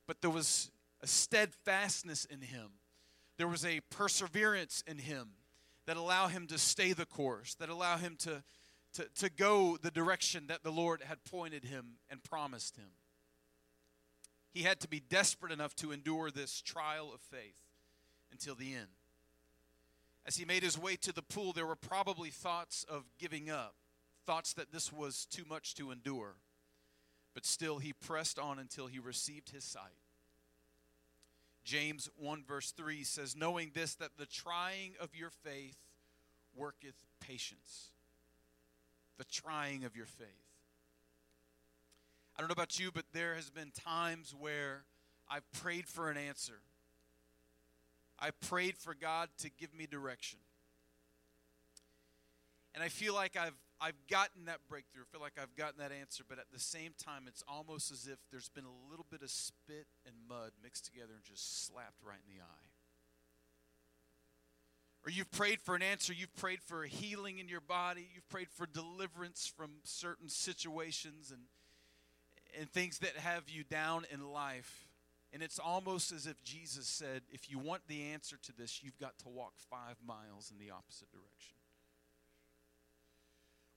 But 0.08 0.22
there 0.22 0.30
was 0.30 0.72
a 1.02 1.08
steadfastness 1.08 2.26
in 2.26 2.42
him 2.42 2.72
there 3.42 3.48
was 3.48 3.66
a 3.66 3.80
perseverance 3.90 4.84
in 4.86 5.00
him 5.00 5.32
that 5.88 5.98
allow 5.98 6.28
him 6.28 6.46
to 6.46 6.60
stay 6.60 6.94
the 6.94 7.08
course, 7.08 7.56
that 7.56 7.70
allow 7.70 7.98
him 7.98 8.16
to, 8.20 8.44
to, 8.94 9.08
to 9.16 9.32
go 9.32 9.78
the 9.82 9.90
direction 9.90 10.46
that 10.46 10.62
the 10.62 10.70
Lord 10.70 11.02
had 11.02 11.24
pointed 11.24 11.66
him 11.66 11.98
and 12.12 12.24
promised 12.24 12.78
him. 12.78 12.92
He 14.54 14.62
had 14.62 14.80
to 14.82 14.88
be 14.88 15.00
desperate 15.00 15.52
enough 15.52 15.76
to 15.78 15.92
endure 15.92 16.30
this 16.30 16.62
trial 16.62 17.12
of 17.12 17.20
faith 17.20 17.56
until 18.32 18.54
the 18.54 18.76
end. 18.76 18.90
As 20.26 20.38
he 20.38 20.46
made 20.46 20.64
his 20.64 20.78
way 20.78 20.96
to 20.98 21.12
the 21.12 21.22
pool, 21.22 21.52
there 21.52 21.66
were 21.66 21.76
probably 21.76 22.30
thoughts 22.30 22.86
of 22.88 23.04
giving 23.18 23.50
up, 23.50 23.74
thoughts 24.26 24.54
that 24.54 24.72
this 24.72 24.94
was 24.94 25.26
too 25.26 25.44
much 25.50 25.74
to 25.76 25.92
endure. 25.92 26.36
But 27.34 27.46
still, 27.46 27.80
he 27.80 27.94
pressed 27.94 28.38
on 28.38 28.60
until 28.60 28.88
he 28.88 29.00
received 29.00 29.50
his 29.50 29.64
sight. 29.64 29.98
James 31.64 32.10
1, 32.18 32.44
verse 32.48 32.72
3 32.72 33.04
says, 33.04 33.36
Knowing 33.36 33.72
this, 33.74 33.96
that 33.96 34.18
the 34.18 34.26
trying 34.26 34.94
of 35.00 35.16
your 35.16 35.30
faith 35.30 35.78
worketh 36.56 37.06
patience. 37.20 37.90
The 39.18 39.26
trying 39.26 39.86
of 39.86 39.96
your 39.96 40.08
faith. 40.08 40.28
I 42.36 42.42
don't 42.42 42.50
know 42.50 42.54
about 42.54 42.80
you, 42.80 42.92
but 42.92 43.06
there 43.14 43.36
has 43.36 43.50
been 43.50 43.72
times 43.72 44.34
where 44.38 44.84
I've 45.30 45.50
prayed 45.54 45.88
for 45.88 46.10
an 46.10 46.18
answer. 46.18 46.60
I 48.22 48.32
prayed 48.32 48.78
for 48.78 48.94
God 48.94 49.30
to 49.40 49.50
give 49.50 49.74
me 49.74 49.88
direction. 49.88 50.40
And 52.74 52.84
I 52.84 52.88
feel 52.88 53.14
like 53.14 53.36
I've 53.36 53.58
I've 53.84 53.98
gotten 54.08 54.46
that 54.46 54.60
breakthrough. 54.70 55.02
I 55.02 55.12
feel 55.12 55.22
like 55.22 55.40
I've 55.42 55.56
gotten 55.56 55.80
that 55.80 55.92
answer, 55.92 56.24
but 56.30 56.38
at 56.38 56.46
the 56.54 56.60
same 56.60 56.92
time, 57.04 57.24
it's 57.28 57.44
almost 57.48 57.92
as 57.92 58.06
if 58.06 58.20
there's 58.30 58.48
been 58.50 58.64
a 58.66 58.90
little 58.92 59.08
bit 59.10 59.24
of 59.24 59.32
spit 59.32 59.88
and 60.06 60.14
mud 60.30 60.52
mixed 60.62 60.86
together 60.86 61.14
and 61.16 61.24
just 61.24 61.66
slapped 61.66 61.98
right 62.06 62.20
in 62.28 62.36
the 62.36 62.42
eye. 62.42 62.68
or 65.04 65.10
you've 65.10 65.32
prayed 65.32 65.60
for 65.60 65.74
an 65.76 65.82
answer, 65.82 66.14
you've 66.14 66.36
prayed 66.36 66.62
for 66.62 66.84
a 66.84 66.88
healing 66.88 67.40
in 67.40 67.50
your 67.50 67.60
body, 67.62 68.08
you've 68.14 68.30
prayed 68.30 68.50
for 68.52 68.68
deliverance 68.68 69.52
from 69.58 69.72
certain 69.84 70.30
situations 70.30 71.32
and 71.32 71.42
and 72.60 72.70
things 72.70 73.00
that 73.00 73.16
have 73.16 73.50
you 73.50 73.64
down 73.64 74.06
in 74.12 74.30
life. 74.30 74.91
And 75.34 75.42
it's 75.42 75.60
almost 75.60 76.12
as 76.12 76.28
if 76.28 76.44
Jesus 76.44 76.86
said, 76.88 77.22
if 77.32 77.50
you 77.50 77.58
want 77.58 77.84
the 77.88 78.04
answer 78.14 78.38
to 78.44 78.54
this, 78.58 78.84
you've 78.84 79.00
got 79.00 79.18
to 79.20 79.30
walk 79.30 79.54
five 79.70 79.96
miles 80.06 80.52
in 80.52 80.58
the 80.58 80.72
opposite 80.72 81.10
direction. 81.12 81.56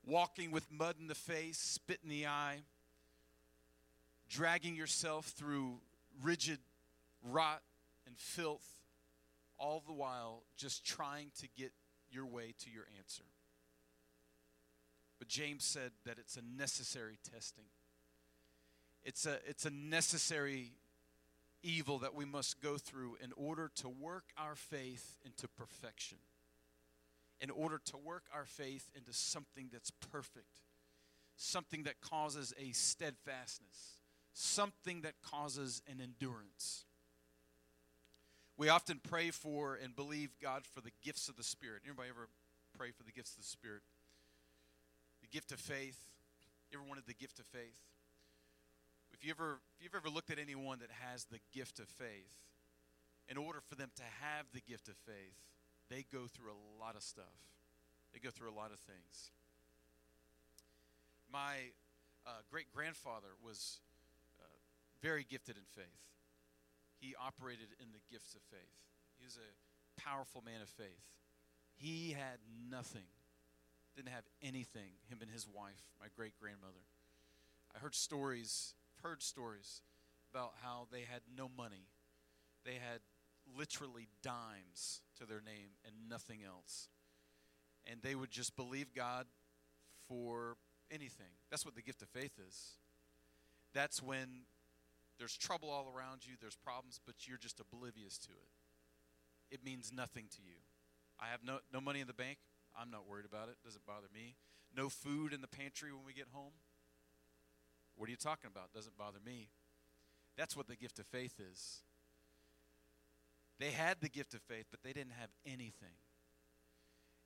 Walking 0.04 0.50
with 0.50 0.70
mud 0.70 0.96
in 1.00 1.06
the 1.06 1.14
face, 1.14 1.58
spit 1.58 2.00
in 2.02 2.10
the 2.10 2.26
eye, 2.26 2.58
dragging 4.28 4.74
yourself 4.74 5.26
through 5.26 5.78
rigid 6.22 6.58
rot 7.22 7.62
and 8.06 8.18
filth, 8.18 8.66
all 9.58 9.82
the 9.86 9.92
while 9.92 10.42
just 10.56 10.84
trying 10.84 11.30
to 11.40 11.48
get 11.56 11.72
your 12.10 12.26
way 12.26 12.52
to 12.64 12.70
your 12.70 12.84
answer. 12.98 13.24
But 15.20 15.28
James 15.28 15.64
said 15.64 15.92
that 16.04 16.18
it's 16.18 16.36
a 16.36 16.42
necessary 16.58 17.18
testing. 17.32 17.64
It's 19.04 19.24
a, 19.26 19.38
it's 19.46 19.64
a 19.64 19.70
necessary 19.70 20.72
evil 21.64 21.98
that 22.00 22.14
we 22.14 22.24
must 22.24 22.60
go 22.60 22.76
through 22.76 23.16
in 23.22 23.32
order 23.36 23.70
to 23.76 23.88
work 23.88 24.24
our 24.38 24.54
faith 24.54 25.16
into 25.24 25.48
perfection, 25.48 26.18
in 27.40 27.50
order 27.50 27.80
to 27.86 27.96
work 27.96 28.24
our 28.32 28.44
faith 28.44 28.90
into 28.94 29.12
something 29.12 29.70
that's 29.72 29.90
perfect, 29.90 30.60
something 31.36 31.84
that 31.84 32.00
causes 32.00 32.54
a 32.60 32.72
steadfastness, 32.72 33.98
something 34.32 35.00
that 35.02 35.14
causes 35.22 35.82
an 35.90 36.00
endurance. 36.00 36.84
We 38.56 38.68
often 38.68 39.00
pray 39.02 39.30
for 39.30 39.78
and 39.82 39.96
believe 39.96 40.30
God 40.40 40.62
for 40.64 40.80
the 40.80 40.92
gifts 41.02 41.28
of 41.28 41.36
the 41.36 41.42
Spirit. 41.42 41.82
Anybody 41.84 42.10
ever 42.10 42.28
pray 42.78 42.92
for 42.92 43.02
the 43.02 43.10
gifts 43.10 43.32
of 43.32 43.38
the 43.38 43.48
Spirit? 43.48 43.82
The 45.22 45.28
gift 45.28 45.50
of 45.50 45.58
faith. 45.58 45.98
You 46.70 46.78
ever 46.78 46.88
wanted 46.88 47.04
the 47.06 47.14
gift 47.14 47.40
of 47.40 47.46
faith? 47.46 47.80
If 49.24 49.28
you 49.28 49.34
ever 49.40 49.60
if 49.78 49.84
you've 49.84 49.94
ever 49.94 50.12
looked 50.12 50.28
at 50.28 50.38
anyone 50.38 50.80
that 50.80 50.90
has 51.00 51.24
the 51.24 51.40
gift 51.54 51.80
of 51.80 51.88
faith, 51.88 52.36
in 53.26 53.38
order 53.38 53.60
for 53.66 53.74
them 53.74 53.88
to 53.96 54.02
have 54.20 54.44
the 54.52 54.60
gift 54.60 54.88
of 54.88 54.96
faith, 55.08 55.40
they 55.88 56.04
go 56.12 56.28
through 56.28 56.52
a 56.52 56.60
lot 56.78 56.94
of 56.94 57.02
stuff. 57.02 57.40
They 58.12 58.20
go 58.20 58.28
through 58.28 58.50
a 58.50 58.52
lot 58.52 58.70
of 58.70 58.80
things. 58.80 59.32
My 61.32 61.72
uh, 62.26 62.44
great 62.50 62.66
grandfather 62.74 63.32
was 63.42 63.80
uh, 64.38 64.44
very 65.00 65.24
gifted 65.24 65.56
in 65.56 65.64
faith 65.74 66.04
he 67.00 67.14
operated 67.16 67.68
in 67.80 67.88
the 67.92 68.00
gifts 68.12 68.34
of 68.34 68.42
faith. 68.50 68.76
He 69.18 69.24
was 69.24 69.38
a 69.40 70.00
powerful 70.00 70.42
man 70.44 70.60
of 70.60 70.68
faith. 70.68 71.04
He 71.76 72.12
had 72.12 72.38
nothing, 72.70 73.08
didn't 73.96 74.12
have 74.12 74.24
anything, 74.42 75.00
him 75.08 75.18
and 75.22 75.30
his 75.30 75.48
wife, 75.48 75.80
my 75.98 76.08
great 76.14 76.32
grandmother. 76.38 76.84
I 77.74 77.78
heard 77.78 77.94
stories, 77.94 78.74
heard 79.04 79.22
stories 79.22 79.82
about 80.32 80.54
how 80.62 80.88
they 80.90 81.00
had 81.00 81.20
no 81.36 81.48
money. 81.56 81.86
They 82.64 82.74
had 82.74 83.00
literally 83.56 84.08
dimes 84.22 85.02
to 85.18 85.26
their 85.26 85.42
name 85.44 85.76
and 85.86 86.08
nothing 86.08 86.40
else. 86.44 86.88
And 87.86 88.00
they 88.02 88.14
would 88.14 88.30
just 88.30 88.56
believe 88.56 88.94
God 88.94 89.26
for 90.08 90.56
anything. 90.90 91.36
That's 91.50 91.64
what 91.64 91.74
the 91.74 91.82
gift 91.82 92.02
of 92.02 92.08
faith 92.08 92.32
is. 92.48 92.78
That's 93.74 94.02
when 94.02 94.46
there's 95.18 95.36
trouble 95.36 95.70
all 95.70 95.92
around 95.94 96.26
you, 96.26 96.34
there's 96.40 96.56
problems, 96.56 96.98
but 97.04 97.28
you're 97.28 97.38
just 97.38 97.60
oblivious 97.60 98.18
to 98.18 98.30
it. 98.30 99.54
It 99.54 99.64
means 99.64 99.92
nothing 99.94 100.24
to 100.36 100.42
you. 100.42 100.56
I 101.20 101.26
have 101.30 101.44
no, 101.44 101.58
no 101.72 101.80
money 101.80 102.00
in 102.00 102.06
the 102.06 102.14
bank. 102.14 102.38
I'm 102.78 102.90
not 102.90 103.08
worried 103.08 103.26
about 103.26 103.48
it. 103.48 103.56
Doesn't 103.64 103.86
bother 103.86 104.08
me. 104.12 104.34
No 104.76 104.88
food 104.88 105.32
in 105.32 105.40
the 105.40 105.46
pantry 105.46 105.92
when 105.92 106.04
we 106.04 106.12
get 106.12 106.26
home. 106.32 106.52
What 107.96 108.08
are 108.08 108.10
you 108.10 108.16
talking 108.16 108.50
about? 108.50 108.72
Doesn't 108.72 108.96
bother 108.98 109.18
me. 109.24 109.48
That's 110.36 110.56
what 110.56 110.66
the 110.66 110.76
gift 110.76 110.98
of 110.98 111.06
faith 111.06 111.38
is. 111.38 111.82
They 113.60 113.70
had 113.70 114.00
the 114.00 114.08
gift 114.08 114.34
of 114.34 114.42
faith, 114.42 114.66
but 114.70 114.82
they 114.82 114.92
didn't 114.92 115.14
have 115.18 115.30
anything. 115.46 115.94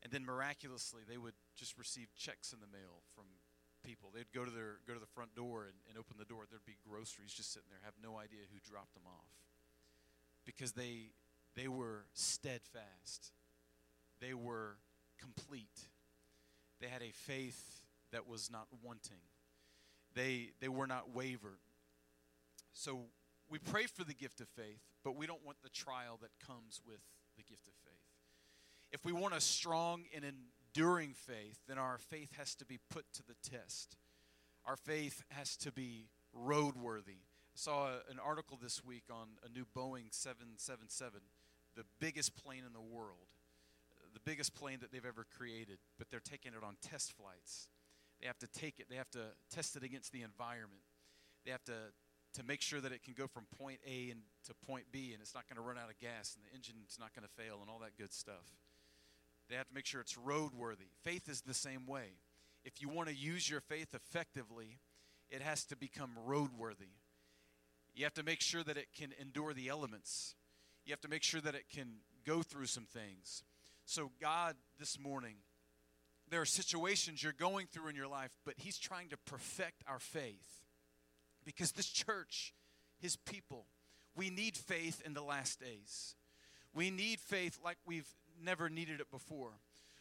And 0.03 0.13
then 0.13 0.25
miraculously, 0.25 1.03
they 1.09 1.17
would 1.17 1.35
just 1.57 1.77
receive 1.79 2.09
checks 2.17 2.53
in 2.53 2.61
the 2.61 2.71
mail 2.71 3.03
from 3.15 3.25
people. 3.85 4.11
They'd 4.15 4.31
go 4.35 4.45
to 4.45 4.51
their 4.51 4.79
go 4.87 4.95
to 4.95 5.01
the 5.01 5.07
front 5.15 5.35
door 5.35 5.65
and, 5.65 5.75
and 5.89 5.99
open 5.99 6.17
the 6.19 6.25
door. 6.25 6.45
There'd 6.49 6.65
be 6.67 6.77
groceries 6.89 7.33
just 7.33 7.53
sitting 7.53 7.69
there, 7.71 7.81
have 7.85 7.99
no 8.03 8.19
idea 8.19 8.41
who 8.53 8.59
dropped 8.71 8.95
them 8.95 9.07
off. 9.07 9.33
Because 10.45 10.73
they 10.73 11.11
they 11.57 11.69
were 11.69 12.05
steadfast. 12.13 13.33
They 14.21 14.35
were 14.35 14.77
complete. 15.19 15.89
They 16.81 16.89
had 16.89 17.03
a 17.03 17.11
faith 17.11 17.83
that 18.13 18.29
was 18.29 18.51
not 18.51 18.67
wanting. 18.83 19.23
They 20.15 20.51
they 20.61 20.69
were 20.69 20.87
not 20.87 21.15
wavered. 21.15 21.61
So 22.73 23.07
we 23.49 23.59
pray 23.59 23.87
for 23.87 24.05
the 24.05 24.15
gift 24.15 24.41
of 24.41 24.49
faith, 24.49 24.83
but 25.05 25.17
we 25.17 25.27
don't 25.27 25.45
want 25.45 25.59
the 25.63 25.71
trial 25.71 26.19
that 26.21 26.31
comes 26.47 26.81
with 26.87 27.01
the 27.37 27.43
gift 27.43 27.67
of 27.67 27.75
faith. 27.85 27.95
If 28.93 29.05
we 29.05 29.13
want 29.13 29.35
a 29.35 29.41
strong 29.41 30.05
and 30.15 30.25
enduring 30.25 31.15
faith, 31.15 31.59
then 31.67 31.79
our 31.79 31.99
faith 31.99 32.33
has 32.39 32.55
to 32.57 32.65
be 32.65 32.79
put 32.91 33.05
to 33.15 33.23
the 33.27 33.35
test. 33.43 33.97
Our 34.65 34.77
faith 34.77 35.23
has 35.31 35.57
to 35.59 35.73
be 35.73 36.09
roadworthy. 36.37 37.23
I 37.55 37.57
saw 37.57 37.87
a, 37.87 38.11
an 38.11 38.19
article 38.23 38.59
this 38.61 38.85
week 38.85 39.05
on 39.11 39.29
a 39.45 39.49
new 39.49 39.67
Boeing 39.77 40.13
777, 40.13 41.21
the 41.75 41.85
biggest 42.01 42.37
plane 42.37 42.63
in 42.67 42.73
the 42.73 42.81
world, 42.81 43.33
the 44.15 44.21
biggest 44.21 44.55
plane 44.55 44.79
that 44.81 44.93
they've 44.93 45.05
ever 45.05 45.27
created, 45.37 45.79
but 45.99 46.11
they're 46.11 46.21
taking 46.21 46.53
it 46.53 46.65
on 46.65 46.77
test 46.83 47.13
flights. 47.13 47.69
They 48.21 48.27
have 48.27 48.39
to 48.39 48.49
take 48.49 48.81
it, 48.81 48.87
they 48.91 48.97
have 48.97 49.11
to 49.11 49.27
test 49.55 49.77
it 49.77 49.83
against 49.83 50.13
the 50.13 50.23
environment. 50.23 50.83
They 51.45 51.51
have 51.51 51.65
to 51.65 51.93
to 52.35 52.43
make 52.43 52.61
sure 52.61 52.81
that 52.81 52.93
it 52.93 53.03
can 53.03 53.15
go 53.15 53.27
from 53.27 53.47
point 53.59 53.81
A 53.87 54.11
and 54.11 54.21
to 54.47 54.55
point 54.67 54.85
B 54.93 55.13
and 55.13 55.23
it's 55.23 55.35
not 55.35 55.49
going 55.49 55.57
to 55.57 55.63
run 55.63 55.79
out 55.79 55.91
of 55.91 55.99
gas 55.99 56.37
and 56.37 56.45
the 56.45 56.55
engine's 56.55 56.99
not 57.01 57.15
going 57.15 57.27
to 57.27 57.43
fail 57.43 57.59
and 57.61 57.71
all 57.71 57.79
that 57.79 57.97
good 57.97 58.13
stuff. 58.13 58.53
They 59.49 59.57
have 59.57 59.69
to 59.69 59.75
make 59.75 59.87
sure 59.87 60.01
it's 60.01 60.15
roadworthy. 60.15 60.91
Faith 61.03 61.29
is 61.29 61.41
the 61.41 61.55
same 61.55 61.87
way. 61.87 62.19
If 62.65 62.83
you 62.83 62.89
want 62.89 63.09
to 63.09 63.15
use 63.15 63.49
your 63.49 63.61
faith 63.61 63.95
effectively, 63.95 64.79
it 65.31 65.41
has 65.41 65.65
to 65.67 65.77
become 65.77 66.11
roadworthy. 66.29 66.93
You 67.95 68.05
have 68.05 68.15
to 68.15 68.23
make 68.23 68.41
sure 68.41 68.63
that 68.63 68.77
it 68.77 68.89
can 68.97 69.13
endure 69.21 69.55
the 69.55 69.69
elements. 69.69 70.35
You 70.85 70.93
have 70.93 71.01
to 71.01 71.09
make 71.09 71.23
sure 71.23 71.41
that 71.41 71.55
it 71.55 71.65
can 71.75 71.89
go 72.27 72.43
through 72.43 72.67
some 72.67 72.85
things. 72.85 73.43
So, 73.87 74.11
God, 74.21 74.55
this 74.79 74.99
morning, 74.99 75.37
there 76.31 76.41
are 76.41 76.47
situations 76.47 77.23
you're 77.23 77.33
going 77.33 77.67
through 77.67 77.89
in 77.89 77.97
your 77.97 78.09
life, 78.09 78.31
but 78.45 78.55
He's 78.59 78.79
trying 78.79 79.09
to 79.11 79.17
perfect 79.17 79.83
our 79.87 79.99
faith. 79.99 80.63
Because 81.45 81.73
this 81.73 81.89
church, 81.89 82.55
His 83.01 83.17
people, 83.17 83.67
we 84.17 84.31
need 84.31 84.57
faith 84.57 85.03
in 85.05 85.15
the 85.15 85.23
last 85.23 85.61
days. 85.61 86.15
We 86.75 86.91
need 86.91 87.21
faith 87.21 87.59
like 87.65 87.79
we've 87.87 88.09
never 88.43 88.69
needed 88.69 89.01
it 89.01 89.11
before. 89.11 89.53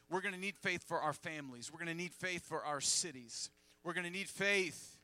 We're 0.09 0.21
going 0.21 0.33
to 0.33 0.39
need 0.39 0.57
faith 0.57 0.83
for 0.83 0.99
our 0.99 1.13
families. 1.13 1.71
We're 1.71 1.79
going 1.79 1.95
to 1.95 2.03
need 2.03 2.13
faith 2.13 2.45
for 2.45 2.63
our 2.63 2.81
cities. 2.81 3.49
We're 3.83 3.93
going 3.93 4.05
to 4.05 4.11
need 4.11 4.29
faith. 4.29 4.97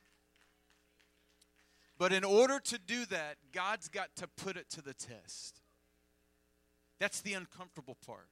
But 1.98 2.12
in 2.12 2.24
order 2.24 2.60
to 2.60 2.78
do 2.78 3.06
that, 3.06 3.38
God's 3.54 3.88
got 3.88 4.16
to 4.18 4.28
put 4.28 4.58
it 4.58 4.70
to 4.72 4.82
the 4.82 4.94
test. 4.94 5.62
That's 7.00 7.22
the 7.22 7.34
uncomfortable 7.34 7.98
part. 8.06 8.28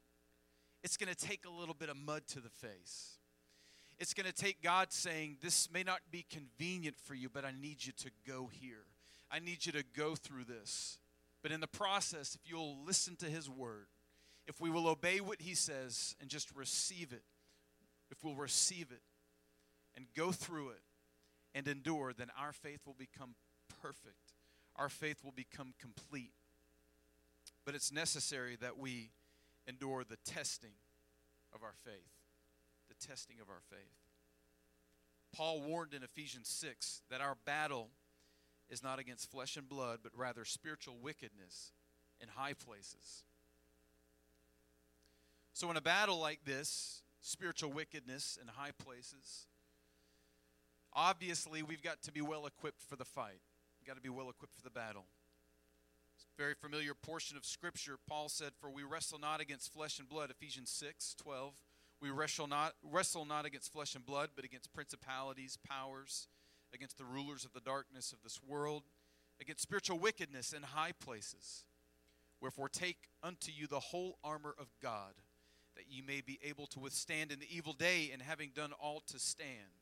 It's 0.84 0.98
going 0.98 1.14
to 1.14 1.28
take 1.28 1.46
a 1.46 1.50
little 1.50 1.76
bit 1.76 1.90
of 1.90 1.98
mud 1.98 2.24
to 2.30 2.40
the 2.40 2.50
face. 2.50 3.18
It's 4.00 4.14
going 4.14 4.26
to 4.26 4.34
take 4.34 4.62
God 4.62 4.92
saying, 4.92 5.38
This 5.42 5.72
may 5.72 5.84
not 5.84 6.00
be 6.12 6.26
convenient 6.30 6.96
for 6.98 7.14
you, 7.14 7.30
but 7.30 7.46
I 7.46 7.52
need 7.52 7.86
you 7.86 7.94
to 8.00 8.12
go 8.28 8.50
here. 8.52 8.86
I 9.32 9.40
need 9.40 9.66
you 9.66 9.72
to 9.74 9.84
go 9.96 10.16
through 10.16 10.46
this. 10.46 10.98
But 11.44 11.52
in 11.52 11.60
the 11.60 11.68
process, 11.68 12.36
if 12.36 12.50
you'll 12.50 12.78
listen 12.86 13.16
to 13.18 13.26
His 13.26 13.50
word, 13.50 13.88
if 14.48 14.60
we 14.60 14.70
will 14.70 14.88
obey 14.88 15.22
what 15.22 15.42
he 15.42 15.56
says 15.56 16.16
and 16.20 16.30
just 16.30 16.54
receive 16.56 17.14
it, 17.14 17.24
if 18.10 18.24
we'll 18.24 18.36
receive 18.36 18.92
it 18.92 19.02
and 19.96 20.06
go 20.16 20.32
through 20.32 20.70
it 20.70 20.82
and 21.54 21.68
endure, 21.68 22.14
then 22.14 22.28
our 22.38 22.52
faith 22.52 22.82
will 22.86 22.96
become 22.98 23.36
perfect. 23.82 24.34
Our 24.76 24.90
faith 24.90 25.24
will 25.24 25.32
become 25.32 25.74
complete. 25.80 26.34
But 27.66 27.76
it's 27.76 27.92
necessary 27.92 28.58
that 28.62 28.78
we 28.78 29.12
endure 29.68 30.04
the 30.04 30.18
testing 30.18 30.74
of 31.54 31.64
our 31.64 31.74
faith. 31.84 32.12
The 32.90 33.08
testing 33.08 33.38
of 33.42 33.50
our 33.50 33.62
faith. 33.70 34.02
Paul 35.36 35.62
warned 35.62 35.94
in 35.94 36.04
Ephesians 36.04 36.50
6 36.50 37.02
that 37.10 37.22
our 37.22 37.38
battle 37.46 37.90
is 38.70 38.84
not 38.84 39.00
against 39.00 39.32
flesh 39.32 39.58
and 39.58 39.68
blood, 39.68 40.00
but 40.04 40.12
rather 40.16 40.46
spiritual 40.46 40.98
wickedness 41.02 41.72
in 42.20 42.30
high 42.30 42.54
places. 42.54 43.24
So, 45.54 45.70
in 45.70 45.78
a 45.78 45.82
battle 45.82 46.20
like 46.20 46.40
this, 46.46 47.02
spiritual 47.22 47.72
wickedness 47.72 48.38
in 48.42 48.48
high 48.48 48.72
places, 48.72 49.48
obviously 50.94 51.62
we've 51.64 51.84
got 51.84 52.02
to 52.04 52.12
be 52.12 52.22
well 52.22 52.46
equipped 52.46 52.82
for 52.82 52.96
the 52.96 53.06
fight. 53.06 53.42
We've 53.80 53.88
got 53.88 53.96
to 53.96 54.02
be 54.02 54.10
well 54.10 54.30
equipped 54.30 54.56
for 54.56 54.64
the 54.64 54.70
battle. 54.70 55.06
Very 56.42 56.56
familiar 56.56 56.96
portion 56.96 57.38
of 57.38 57.46
Scripture. 57.46 58.00
Paul 58.10 58.28
said, 58.28 58.54
For 58.60 58.72
we 58.72 58.82
wrestle 58.82 59.20
not 59.20 59.42
against 59.42 59.72
flesh 59.72 60.00
and 60.00 60.10
blood, 60.10 60.32
Ephesians 60.32 60.72
6 60.72 61.14
12. 61.22 61.54
We 62.02 62.10
wrestle 62.10 62.48
not, 62.48 62.74
wrestle 62.82 63.26
not 63.26 63.46
against 63.46 63.72
flesh 63.72 63.94
and 63.94 64.04
blood, 64.04 64.30
but 64.36 64.44
against 64.44 64.74
principalities, 64.74 65.60
powers, 65.70 66.30
against 66.74 66.98
the 66.98 67.06
rulers 67.06 67.46
of 67.46 67.54
the 67.54 67.60
darkness 67.60 68.12
of 68.12 68.24
this 68.24 68.40
world, 68.42 68.82
against 69.40 69.62
spiritual 69.62 70.00
wickedness 70.00 70.52
in 70.52 70.64
high 70.64 70.94
places. 70.94 71.64
Wherefore, 72.42 72.70
take 72.70 73.10
unto 73.22 73.52
you 73.52 73.68
the 73.68 73.80
whole 73.80 74.18
armor 74.24 74.56
of 74.58 74.66
God, 74.82 75.14
that 75.76 75.92
ye 75.92 76.02
may 76.02 76.22
be 76.22 76.40
able 76.44 76.66
to 76.66 76.80
withstand 76.80 77.32
in 77.32 77.40
the 77.40 77.56
evil 77.56 77.74
day, 77.74 78.10
and 78.12 78.20
having 78.20 78.50
done 78.56 78.72
all 78.82 79.04
to 79.12 79.20
stand. 79.20 79.78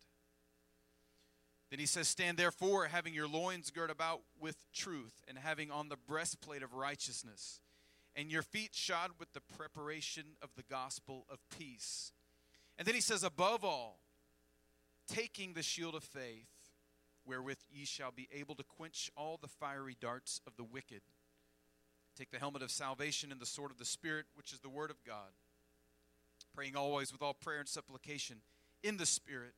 Then 1.70 1.80
he 1.80 1.86
says, 1.86 2.08
Stand 2.08 2.38
therefore, 2.38 2.86
having 2.86 3.14
your 3.14 3.28
loins 3.28 3.70
girt 3.70 3.92
about 3.92 4.22
with 4.40 4.58
truth, 4.74 5.24
and 5.28 5.38
having 5.38 5.70
on 5.70 5.90
the 5.90 5.98
breastplate 5.98 6.64
of 6.64 6.74
righteousness, 6.74 7.60
and 8.16 8.32
your 8.32 8.42
feet 8.42 8.74
shod 8.74 9.12
with 9.20 9.34
the 9.34 9.42
preparation 9.42 10.24
of 10.42 10.50
the 10.56 10.64
gospel 10.64 11.26
of 11.30 11.40
peace. 11.56 12.12
And 12.78 12.88
then 12.88 12.96
he 12.96 13.02
says, 13.02 13.24
Above 13.24 13.64
all, 13.64 14.00
taking 15.08 15.54
the 15.54 15.62
shield 15.62 15.96
of 15.96 16.04
faith, 16.04 16.48
wherewith 17.26 17.60
ye 17.72 17.86
shall 17.86 18.12
be 18.12 18.28
able 18.34 18.56
to 18.56 18.64
quench 18.64 19.12
all 19.16 19.38
the 19.40 19.48
fiery 19.48 19.96
darts 20.00 20.42
of 20.48 20.56
the 20.56 20.64
wicked. 20.64 21.02
Take 22.18 22.32
the 22.32 22.40
helmet 22.40 22.64
of 22.64 22.72
salvation 22.72 23.32
and 23.32 23.40
the 23.40 23.46
sword 23.46 23.70
of 23.72 23.78
the 23.78 23.86
Spirit, 23.86 24.26
which 24.36 24.52
is 24.52 24.60
the 24.60 24.70
word 24.70 24.90
of 24.90 25.04
God, 25.06 25.32
praying 26.56 26.76
always 26.76 27.12
with 27.14 27.22
all 27.22 27.36
prayer 27.36 27.60
and 27.60 27.70
supplication 27.70 28.38
in 28.82 28.98
the 28.98 29.06
Spirit 29.06 29.54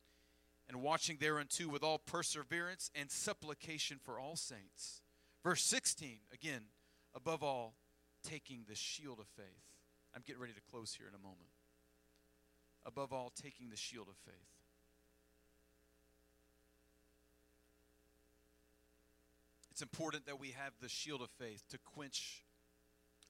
and 0.72 0.82
watching 0.82 1.18
thereunto 1.20 1.68
with 1.68 1.82
all 1.82 1.98
perseverance 1.98 2.90
and 2.94 3.10
supplication 3.10 3.98
for 4.02 4.18
all 4.18 4.36
saints. 4.36 5.02
Verse 5.44 5.62
16, 5.62 6.18
again, 6.32 6.62
above 7.14 7.42
all, 7.42 7.74
taking 8.22 8.64
the 8.68 8.74
shield 8.74 9.18
of 9.20 9.26
faith. 9.36 9.46
I'm 10.14 10.22
getting 10.26 10.40
ready 10.40 10.54
to 10.54 10.60
close 10.70 10.94
here 10.94 11.08
in 11.08 11.14
a 11.14 11.18
moment. 11.18 11.50
Above 12.86 13.12
all, 13.12 13.32
taking 13.40 13.68
the 13.68 13.76
shield 13.76 14.08
of 14.08 14.16
faith. 14.24 14.34
It's 19.70 19.82
important 19.82 20.26
that 20.26 20.38
we 20.38 20.48
have 20.48 20.72
the 20.80 20.88
shield 20.88 21.22
of 21.22 21.30
faith 21.30 21.64
to 21.70 21.78
quench 21.78 22.44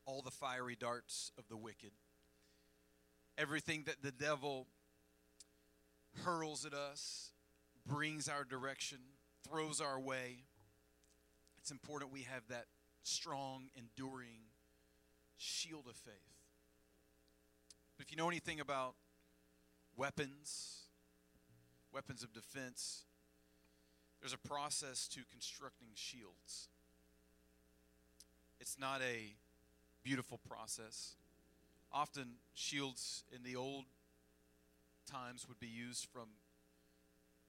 all 0.07 0.23
the 0.23 0.31
fiery 0.31 0.77
darts 0.79 1.33
of 1.39 1.49
the 1.49 1.57
wicked. 1.57 1.93
Everything 3.39 3.85
that 3.87 4.03
the 4.03 4.13
devil 4.13 4.67
hurls 6.25 6.65
at 6.65 6.75
us, 6.75 7.31
brings 7.87 8.29
our 8.29 8.45
direction, 8.45 8.99
throws 9.49 9.81
our 9.81 9.99
way. 9.99 10.45
It's 11.59 11.71
important 11.71 12.13
we 12.13 12.23
have 12.23 12.43
that 12.49 12.67
strong, 13.03 13.69
enduring 13.77 14.41
shield 15.37 15.87
of 15.89 15.97
faith. 15.97 16.15
But 17.97 18.07
if 18.07 18.13
you 18.13 18.17
know 18.17 18.29
anything 18.29 18.61
about 18.61 18.95
weapons, 19.97 20.83
weapons 21.93 22.23
of 22.23 22.33
defense, 22.33 23.05
there's 24.21 24.33
a 24.33 24.49
process 24.49 25.09
to 25.09 25.21
constructing 25.31 25.89
shields. 25.95 26.69
It's 28.61 28.79
not 28.79 29.01
a 29.03 29.35
beautiful 30.05 30.39
process. 30.49 31.17
Often, 31.93 32.35
shields 32.55 33.25
in 33.35 33.43
the 33.43 33.57
old 33.57 33.85
times 35.07 35.47
would 35.49 35.61
be 35.61 35.67
used 35.67 36.07
from 36.07 36.29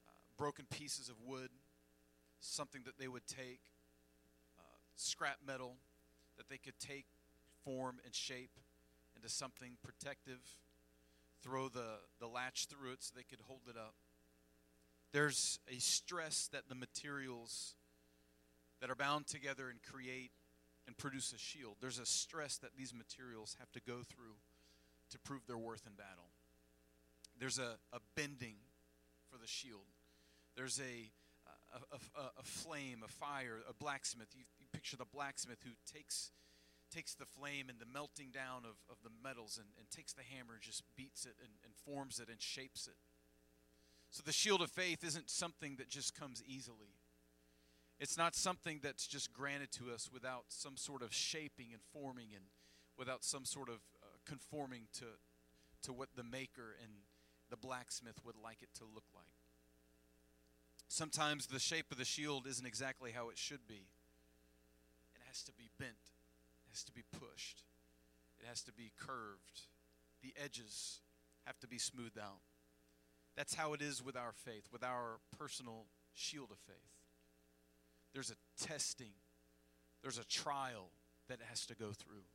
uh, 0.07 0.11
broken 0.37 0.65
pieces 0.69 1.09
of 1.09 1.15
wood, 1.25 1.49
something 2.39 2.81
that 2.85 2.97
they 2.97 3.07
would 3.07 3.27
take, 3.27 3.61
uh, 4.57 4.61
scrap 4.95 5.37
metal 5.45 5.75
that 6.37 6.49
they 6.49 6.57
could 6.57 6.77
take, 6.79 7.05
form, 7.63 7.97
and 8.05 8.13
shape 8.13 8.59
into 9.15 9.29
something 9.29 9.77
protective, 9.83 10.39
throw 11.41 11.69
the, 11.69 11.99
the 12.19 12.27
latch 12.27 12.65
through 12.67 12.93
it 12.93 13.03
so 13.03 13.13
they 13.15 13.23
could 13.23 13.39
hold 13.47 13.61
it 13.69 13.77
up. 13.77 13.93
There's 15.11 15.59
a 15.69 15.79
stress 15.79 16.49
that 16.53 16.69
the 16.69 16.75
materials 16.75 17.75
that 18.81 18.89
are 18.89 18.95
bound 18.95 19.27
together 19.27 19.69
and 19.69 19.79
create 19.81 20.31
and 20.87 20.97
produce 20.97 21.31
a 21.31 21.37
shield, 21.37 21.75
there's 21.79 21.99
a 21.99 22.05
stress 22.05 22.57
that 22.57 22.71
these 22.77 22.93
materials 22.93 23.55
have 23.59 23.71
to 23.71 23.79
go 23.79 24.01
through 24.03 24.35
to 25.11 25.19
prove 25.19 25.45
their 25.47 25.57
worth 25.57 25.85
in 25.85 25.93
battle. 25.93 26.22
There's 27.39 27.59
a, 27.59 27.77
a 27.91 27.99
bending 28.15 28.55
for 29.31 29.37
the 29.37 29.47
shield. 29.47 29.87
There's 30.55 30.79
a, 30.79 31.11
a, 31.73 31.95
a, 31.95 32.21
a 32.39 32.43
flame, 32.43 33.03
a 33.03 33.07
fire, 33.07 33.59
a 33.69 33.73
blacksmith. 33.73 34.27
You, 34.33 34.43
you, 34.59 34.65
picture 34.71 34.97
the 34.97 35.05
blacksmith 35.05 35.59
who 35.63 35.71
takes, 35.91 36.31
takes 36.93 37.15
the 37.15 37.25
flame 37.25 37.69
and 37.69 37.79
the 37.79 37.85
melting 37.91 38.31
down 38.31 38.63
of, 38.65 38.77
of 38.89 38.97
the 39.03 39.09
metals 39.23 39.57
and, 39.57 39.67
and 39.79 39.89
takes 39.89 40.13
the 40.13 40.21
hammer 40.21 40.53
and 40.53 40.61
just 40.61 40.83
beats 40.95 41.25
it 41.25 41.35
and, 41.41 41.51
and 41.63 41.73
forms 41.85 42.19
it 42.19 42.29
and 42.29 42.41
shapes 42.41 42.87
it. 42.87 42.97
So 44.11 44.21
the 44.23 44.31
shield 44.31 44.61
of 44.61 44.69
faith 44.69 45.03
isn't 45.03 45.29
something 45.29 45.77
that 45.77 45.89
just 45.89 46.13
comes 46.13 46.43
easily. 46.45 46.93
It's 47.99 48.17
not 48.17 48.35
something 48.35 48.79
that's 48.83 49.07
just 49.07 49.33
granted 49.33 49.71
to 49.73 49.91
us 49.91 50.09
without 50.13 50.45
some 50.49 50.77
sort 50.77 51.01
of 51.01 51.13
shaping 51.13 51.67
and 51.71 51.81
forming 51.93 52.27
and 52.35 52.43
without 52.97 53.23
some 53.23 53.45
sort 53.45 53.69
of 53.69 53.75
uh, 54.03 54.05
conforming 54.25 54.83
to, 54.99 55.05
to 55.83 55.93
what 55.93 56.09
the 56.15 56.23
maker 56.23 56.75
and 56.81 56.91
the 57.53 57.67
blacksmith 57.67 58.19
would 58.25 58.35
like 58.43 58.57
it 58.63 58.69
to 58.73 58.83
look 58.83 59.03
like. 59.13 59.27
Sometimes 60.87 61.45
the 61.45 61.59
shape 61.59 61.91
of 61.91 61.99
the 61.99 62.05
shield 62.05 62.47
isn't 62.47 62.65
exactly 62.65 63.11
how 63.11 63.29
it 63.29 63.37
should 63.37 63.67
be. 63.67 63.85
It 65.13 65.21
has 65.27 65.43
to 65.43 65.51
be 65.51 65.69
bent, 65.77 65.91
it 65.91 66.71
has 66.71 66.83
to 66.85 66.91
be 66.91 67.03
pushed, 67.11 67.61
it 68.39 68.47
has 68.47 68.63
to 68.63 68.73
be 68.73 68.91
curved. 68.97 69.67
The 70.23 70.33
edges 70.43 71.01
have 71.45 71.59
to 71.59 71.67
be 71.67 71.77
smoothed 71.77 72.17
out. 72.17 72.41
That's 73.37 73.53
how 73.53 73.73
it 73.73 73.83
is 73.83 74.03
with 74.03 74.17
our 74.17 74.31
faith, 74.33 74.67
with 74.71 74.83
our 74.83 75.19
personal 75.37 75.85
shield 76.15 76.49
of 76.49 76.57
faith. 76.57 76.75
There's 78.13 78.31
a 78.31 78.65
testing, 78.65 79.13
there's 80.01 80.17
a 80.17 80.25
trial 80.25 80.89
that 81.27 81.35
it 81.35 81.45
has 81.51 81.67
to 81.67 81.75
go 81.75 81.91
through. 81.91 82.25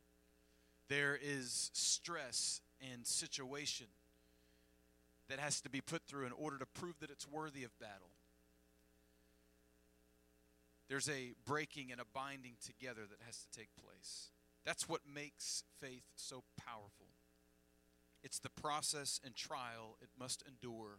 There 0.87 1.19
is 1.21 1.71
stress 1.73 2.61
and 2.93 3.05
situation 3.05 3.87
that 5.29 5.39
has 5.39 5.61
to 5.61 5.69
be 5.69 5.81
put 5.81 6.03
through 6.07 6.25
in 6.25 6.31
order 6.31 6.57
to 6.57 6.65
prove 6.65 6.99
that 6.99 7.09
it's 7.09 7.27
worthy 7.27 7.63
of 7.63 7.77
battle. 7.79 8.11
There's 10.89 11.07
a 11.07 11.33
breaking 11.45 11.91
and 11.91 12.01
a 12.01 12.05
binding 12.13 12.53
together 12.65 13.01
that 13.09 13.25
has 13.25 13.37
to 13.37 13.59
take 13.59 13.69
place. 13.75 14.29
That's 14.65 14.89
what 14.89 15.01
makes 15.11 15.63
faith 15.79 16.05
so 16.15 16.43
powerful. 16.57 17.07
It's 18.23 18.39
the 18.39 18.49
process 18.49 19.21
and 19.23 19.35
trial 19.35 19.97
it 20.01 20.09
must 20.19 20.43
endure 20.47 20.97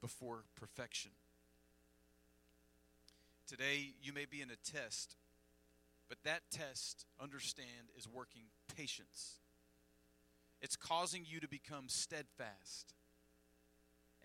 before 0.00 0.44
perfection. 0.56 1.12
Today, 3.46 3.92
you 4.02 4.12
may 4.12 4.24
be 4.24 4.40
in 4.42 4.50
a 4.50 4.56
test, 4.56 5.16
but 6.08 6.18
that 6.24 6.42
test, 6.50 7.06
understand, 7.20 7.90
is 7.96 8.08
working 8.08 8.42
patience. 8.76 9.38
It's 10.60 10.76
causing 10.76 11.24
you 11.26 11.38
to 11.40 11.48
become 11.48 11.84
steadfast. 11.88 12.94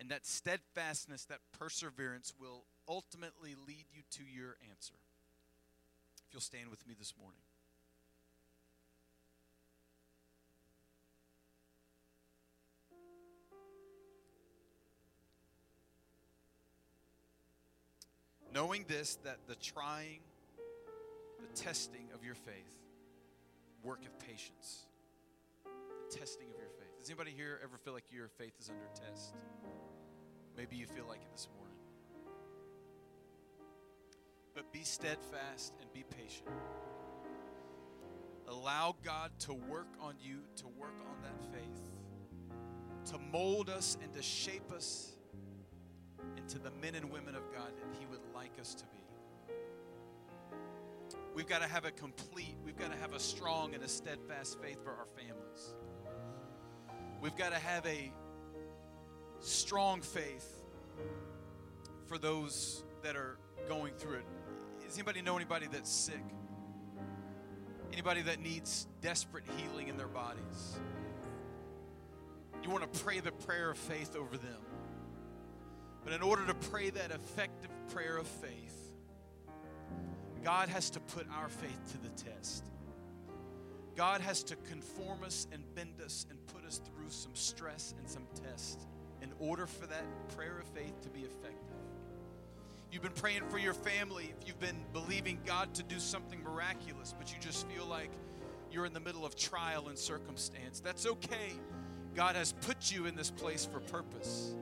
And 0.00 0.10
that 0.10 0.24
steadfastness, 0.26 1.24
that 1.24 1.40
perseverance 1.58 2.32
will 2.40 2.64
ultimately 2.88 3.54
lead 3.66 3.86
you 3.92 4.02
to 4.12 4.22
your 4.22 4.56
answer. 4.70 4.94
If 6.28 6.34
you'll 6.34 6.40
stand 6.40 6.68
with 6.68 6.86
me 6.86 6.94
this 6.96 7.14
morning. 7.20 7.40
Knowing 18.54 18.84
this, 18.88 19.16
that 19.24 19.38
the 19.46 19.54
trying, 19.56 20.20
the 21.40 21.60
testing 21.60 22.08
of 22.14 22.24
your 22.24 22.34
faith 22.34 22.54
worketh 23.84 24.18
patience. 24.18 24.86
The 25.64 26.18
testing 26.18 26.48
of 26.50 26.58
your 26.58 26.70
faith. 26.70 26.98
Does 26.98 27.08
anybody 27.08 27.32
here 27.36 27.60
ever 27.62 27.76
feel 27.76 27.92
like 27.92 28.04
your 28.10 28.28
faith 28.38 28.54
is 28.58 28.68
under 28.70 28.88
test? 28.94 29.34
Maybe 30.58 30.74
you 30.74 30.86
feel 30.86 31.06
like 31.06 31.20
it 31.20 31.30
this 31.30 31.46
morning. 31.56 31.76
But 34.56 34.72
be 34.72 34.82
steadfast 34.82 35.74
and 35.80 35.92
be 35.92 36.02
patient. 36.02 36.48
Allow 38.48 38.96
God 39.04 39.30
to 39.40 39.54
work 39.54 39.86
on 40.00 40.14
you, 40.20 40.40
to 40.56 40.66
work 40.66 40.96
on 41.08 41.22
that 41.22 41.40
faith, 41.52 43.12
to 43.12 43.18
mold 43.30 43.70
us 43.70 43.96
and 44.02 44.12
to 44.14 44.20
shape 44.20 44.72
us 44.72 45.12
into 46.36 46.58
the 46.58 46.72
men 46.82 46.96
and 46.96 47.08
women 47.12 47.36
of 47.36 47.52
God 47.52 47.70
that 47.76 47.96
He 47.96 48.06
would 48.06 48.22
like 48.34 48.58
us 48.60 48.74
to 48.74 48.84
be. 48.86 49.54
We've 51.36 51.46
got 51.46 51.62
to 51.62 51.68
have 51.68 51.84
a 51.84 51.92
complete, 51.92 52.56
we've 52.64 52.76
got 52.76 52.90
to 52.90 52.98
have 52.98 53.14
a 53.14 53.20
strong 53.20 53.74
and 53.74 53.84
a 53.84 53.88
steadfast 53.88 54.60
faith 54.60 54.82
for 54.82 54.90
our 54.90 55.06
families. 55.16 55.74
We've 57.20 57.36
got 57.36 57.52
to 57.52 57.60
have 57.60 57.86
a 57.86 58.12
strong 59.40 60.00
faith 60.00 60.64
for 62.06 62.18
those 62.18 62.82
that 63.02 63.16
are 63.16 63.38
going 63.68 63.92
through 63.94 64.16
it. 64.16 64.24
Does 64.84 64.96
anybody 64.96 65.22
know 65.22 65.36
anybody 65.36 65.66
that's 65.70 65.90
sick? 65.90 66.22
Anybody 67.92 68.22
that 68.22 68.40
needs 68.40 68.86
desperate 69.00 69.44
healing 69.56 69.88
in 69.88 69.96
their 69.96 70.08
bodies. 70.08 70.78
You 72.62 72.70
want 72.70 72.90
to 72.92 73.00
pray 73.00 73.20
the 73.20 73.32
prayer 73.32 73.70
of 73.70 73.78
faith 73.78 74.16
over 74.16 74.36
them. 74.36 74.60
But 76.04 76.12
in 76.12 76.22
order 76.22 76.46
to 76.46 76.54
pray 76.54 76.90
that 76.90 77.10
effective 77.10 77.70
prayer 77.92 78.16
of 78.16 78.26
faith, 78.26 78.76
God 80.42 80.68
has 80.68 80.90
to 80.90 81.00
put 81.00 81.26
our 81.34 81.48
faith 81.48 81.92
to 81.92 81.98
the 81.98 82.30
test. 82.30 82.64
God 83.96 84.20
has 84.20 84.42
to 84.44 84.56
conform 84.56 85.24
us 85.24 85.46
and 85.52 85.62
bend 85.74 86.00
us 86.04 86.26
and 86.30 86.38
put 86.46 86.64
us 86.64 86.80
through 86.84 87.10
some 87.10 87.34
stress 87.34 87.94
and 87.98 88.08
some 88.08 88.26
tests 88.44 88.86
in 89.22 89.32
order 89.38 89.66
for 89.66 89.86
that 89.86 90.04
prayer 90.36 90.58
of 90.58 90.66
faith 90.68 91.00
to 91.02 91.08
be 91.08 91.20
effective. 91.20 91.54
You've 92.90 93.02
been 93.02 93.12
praying 93.12 93.42
for 93.50 93.58
your 93.58 93.74
family, 93.74 94.32
if 94.40 94.48
you've 94.48 94.60
been 94.60 94.80
believing 94.92 95.38
God 95.44 95.74
to 95.74 95.82
do 95.82 95.98
something 95.98 96.42
miraculous, 96.42 97.14
but 97.18 97.32
you 97.32 97.38
just 97.38 97.66
feel 97.68 97.86
like 97.86 98.10
you're 98.72 98.86
in 98.86 98.94
the 98.94 99.00
middle 99.00 99.26
of 99.26 99.36
trial 99.36 99.88
and 99.88 99.98
circumstance, 99.98 100.80
that's 100.80 101.06
okay. 101.06 101.52
God 102.14 102.34
has 102.34 102.52
put 102.52 102.90
you 102.90 103.06
in 103.06 103.14
this 103.14 103.30
place 103.30 103.66
for 103.70 103.80
purpose. 103.80 104.54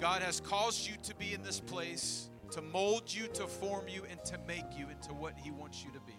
God 0.00 0.22
has 0.22 0.40
caused 0.40 0.88
you 0.88 0.94
to 1.04 1.14
be 1.14 1.34
in 1.34 1.42
this 1.42 1.60
place 1.60 2.30
to 2.50 2.62
mold 2.62 3.02
you, 3.06 3.26
to 3.28 3.46
form 3.46 3.86
you, 3.88 4.02
and 4.10 4.22
to 4.24 4.38
make 4.46 4.64
you 4.76 4.88
into 4.88 5.12
what 5.12 5.34
He 5.36 5.50
wants 5.50 5.84
you 5.84 5.90
to 5.92 6.00
be. 6.00 6.17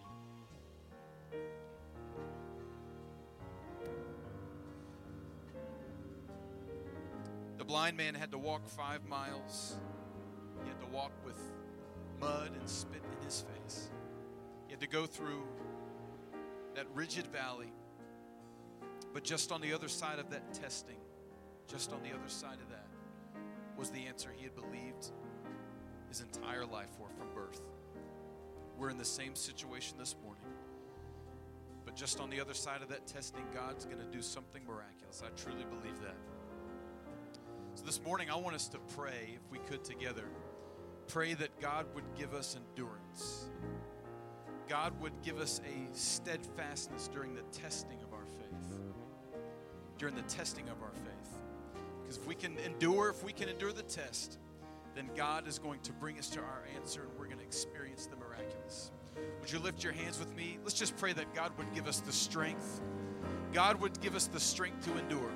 Blind 7.70 7.95
man 7.95 8.15
had 8.15 8.32
to 8.32 8.38
walk 8.39 8.67
five 8.67 9.07
miles. 9.07 9.76
He 10.63 10.70
had 10.70 10.80
to 10.80 10.88
walk 10.88 11.11
with 11.24 11.39
mud 12.20 12.49
and 12.59 12.67
spit 12.67 13.03
in 13.15 13.24
his 13.24 13.45
face. 13.53 13.91
He 14.65 14.72
had 14.72 14.82
to 14.82 14.88
go 14.88 15.05
through 15.05 15.43
that 16.74 16.88
rigid 16.95 17.28
valley. 17.28 17.72
But 19.13 19.24
just 19.24 19.51
on 19.51 19.61
the 19.61 19.72
other 19.72 19.88
side 19.88 20.17
of 20.17 20.32
that 20.32 20.51
testing, 20.51 20.97
just 21.67 21.93
on 21.93 22.01
the 22.01 22.09
other 22.09 22.28
side 22.28 22.57
of 22.59 22.70
that, 22.72 22.88
was 23.78 23.91
the 23.91 24.03
answer 24.07 24.32
he 24.36 24.45
had 24.45 24.55
believed 24.55 25.11
his 26.07 26.22
entire 26.22 26.65
life 26.65 26.89
for 26.97 27.07
from 27.20 27.28
birth. 27.36 27.61
We're 28.80 28.89
in 28.89 28.97
the 28.97 29.05
same 29.05 29.36
situation 29.36 29.95
this 29.99 30.15
morning. 30.24 30.43
But 31.86 31.95
just 31.95 32.20
on 32.20 32.32
the 32.32 32.41
other 32.41 32.55
side 32.55 32.82
of 32.82 32.89
that 32.89 33.05
testing, 33.05 33.43
God's 33.53 33.86
going 33.86 33.99
to 33.99 34.11
do 34.11 34.24
something 34.24 34.63
miraculous. 34.65 35.22
I 35.24 35.30
truly 35.39 35.65
believe 35.65 36.01
that. 36.01 36.15
So 37.80 37.86
this 37.86 38.03
morning, 38.03 38.30
I 38.30 38.36
want 38.36 38.57
us 38.57 38.67
to 38.69 38.77
pray, 38.97 39.38
if 39.38 39.49
we 39.49 39.57
could 39.59 39.86
together, 39.86 40.25
pray 41.07 41.34
that 41.36 41.61
God 41.61 41.86
would 41.95 42.03
give 42.17 42.34
us 42.34 42.57
endurance. 42.57 43.45
God 44.67 44.99
would 44.99 45.13
give 45.23 45.39
us 45.39 45.61
a 45.65 45.97
steadfastness 45.97 47.07
during 47.07 47.34
the 47.36 47.41
testing 47.53 47.99
of 48.03 48.11
our 48.11 48.25
faith. 48.25 48.80
During 49.97 50.13
the 50.13 50.23
testing 50.23 50.67
of 50.67 50.82
our 50.82 50.91
faith. 50.91 51.39
Because 52.01 52.17
if 52.17 52.27
we 52.27 52.36
can 52.36 52.57
endure, 52.65 53.11
if 53.11 53.23
we 53.23 53.32
can 53.32 53.47
endure 53.47 53.71
the 53.71 53.84
test, 53.84 54.39
then 54.93 55.09
God 55.15 55.47
is 55.47 55.57
going 55.57 55.80
to 55.84 55.93
bring 55.93 56.19
us 56.19 56.27
to 56.32 56.41
our 56.41 56.65
answer 56.75 57.03
and 57.03 57.11
we're 57.17 57.27
going 57.27 57.39
to 57.39 57.45
experience 57.45 58.07
the 58.07 58.17
miraculous. 58.17 58.91
Would 59.39 59.53
you 59.53 59.59
lift 59.59 59.86
your 59.86 59.93
hands 59.93 60.19
with 60.19 60.36
me? 60.36 60.57
Let's 60.65 60.77
just 60.77 60.97
pray 60.97 61.13
that 61.13 61.34
God 61.34 61.57
would 61.57 61.73
give 61.73 61.88
us 61.88 62.01
the 62.01 62.11
strength. 62.11 62.82
God 63.53 63.80
would 63.80 64.01
give 64.01 64.15
us 64.15 64.27
the 64.27 64.39
strength 64.41 64.86
to 64.86 64.99
endure. 64.99 65.32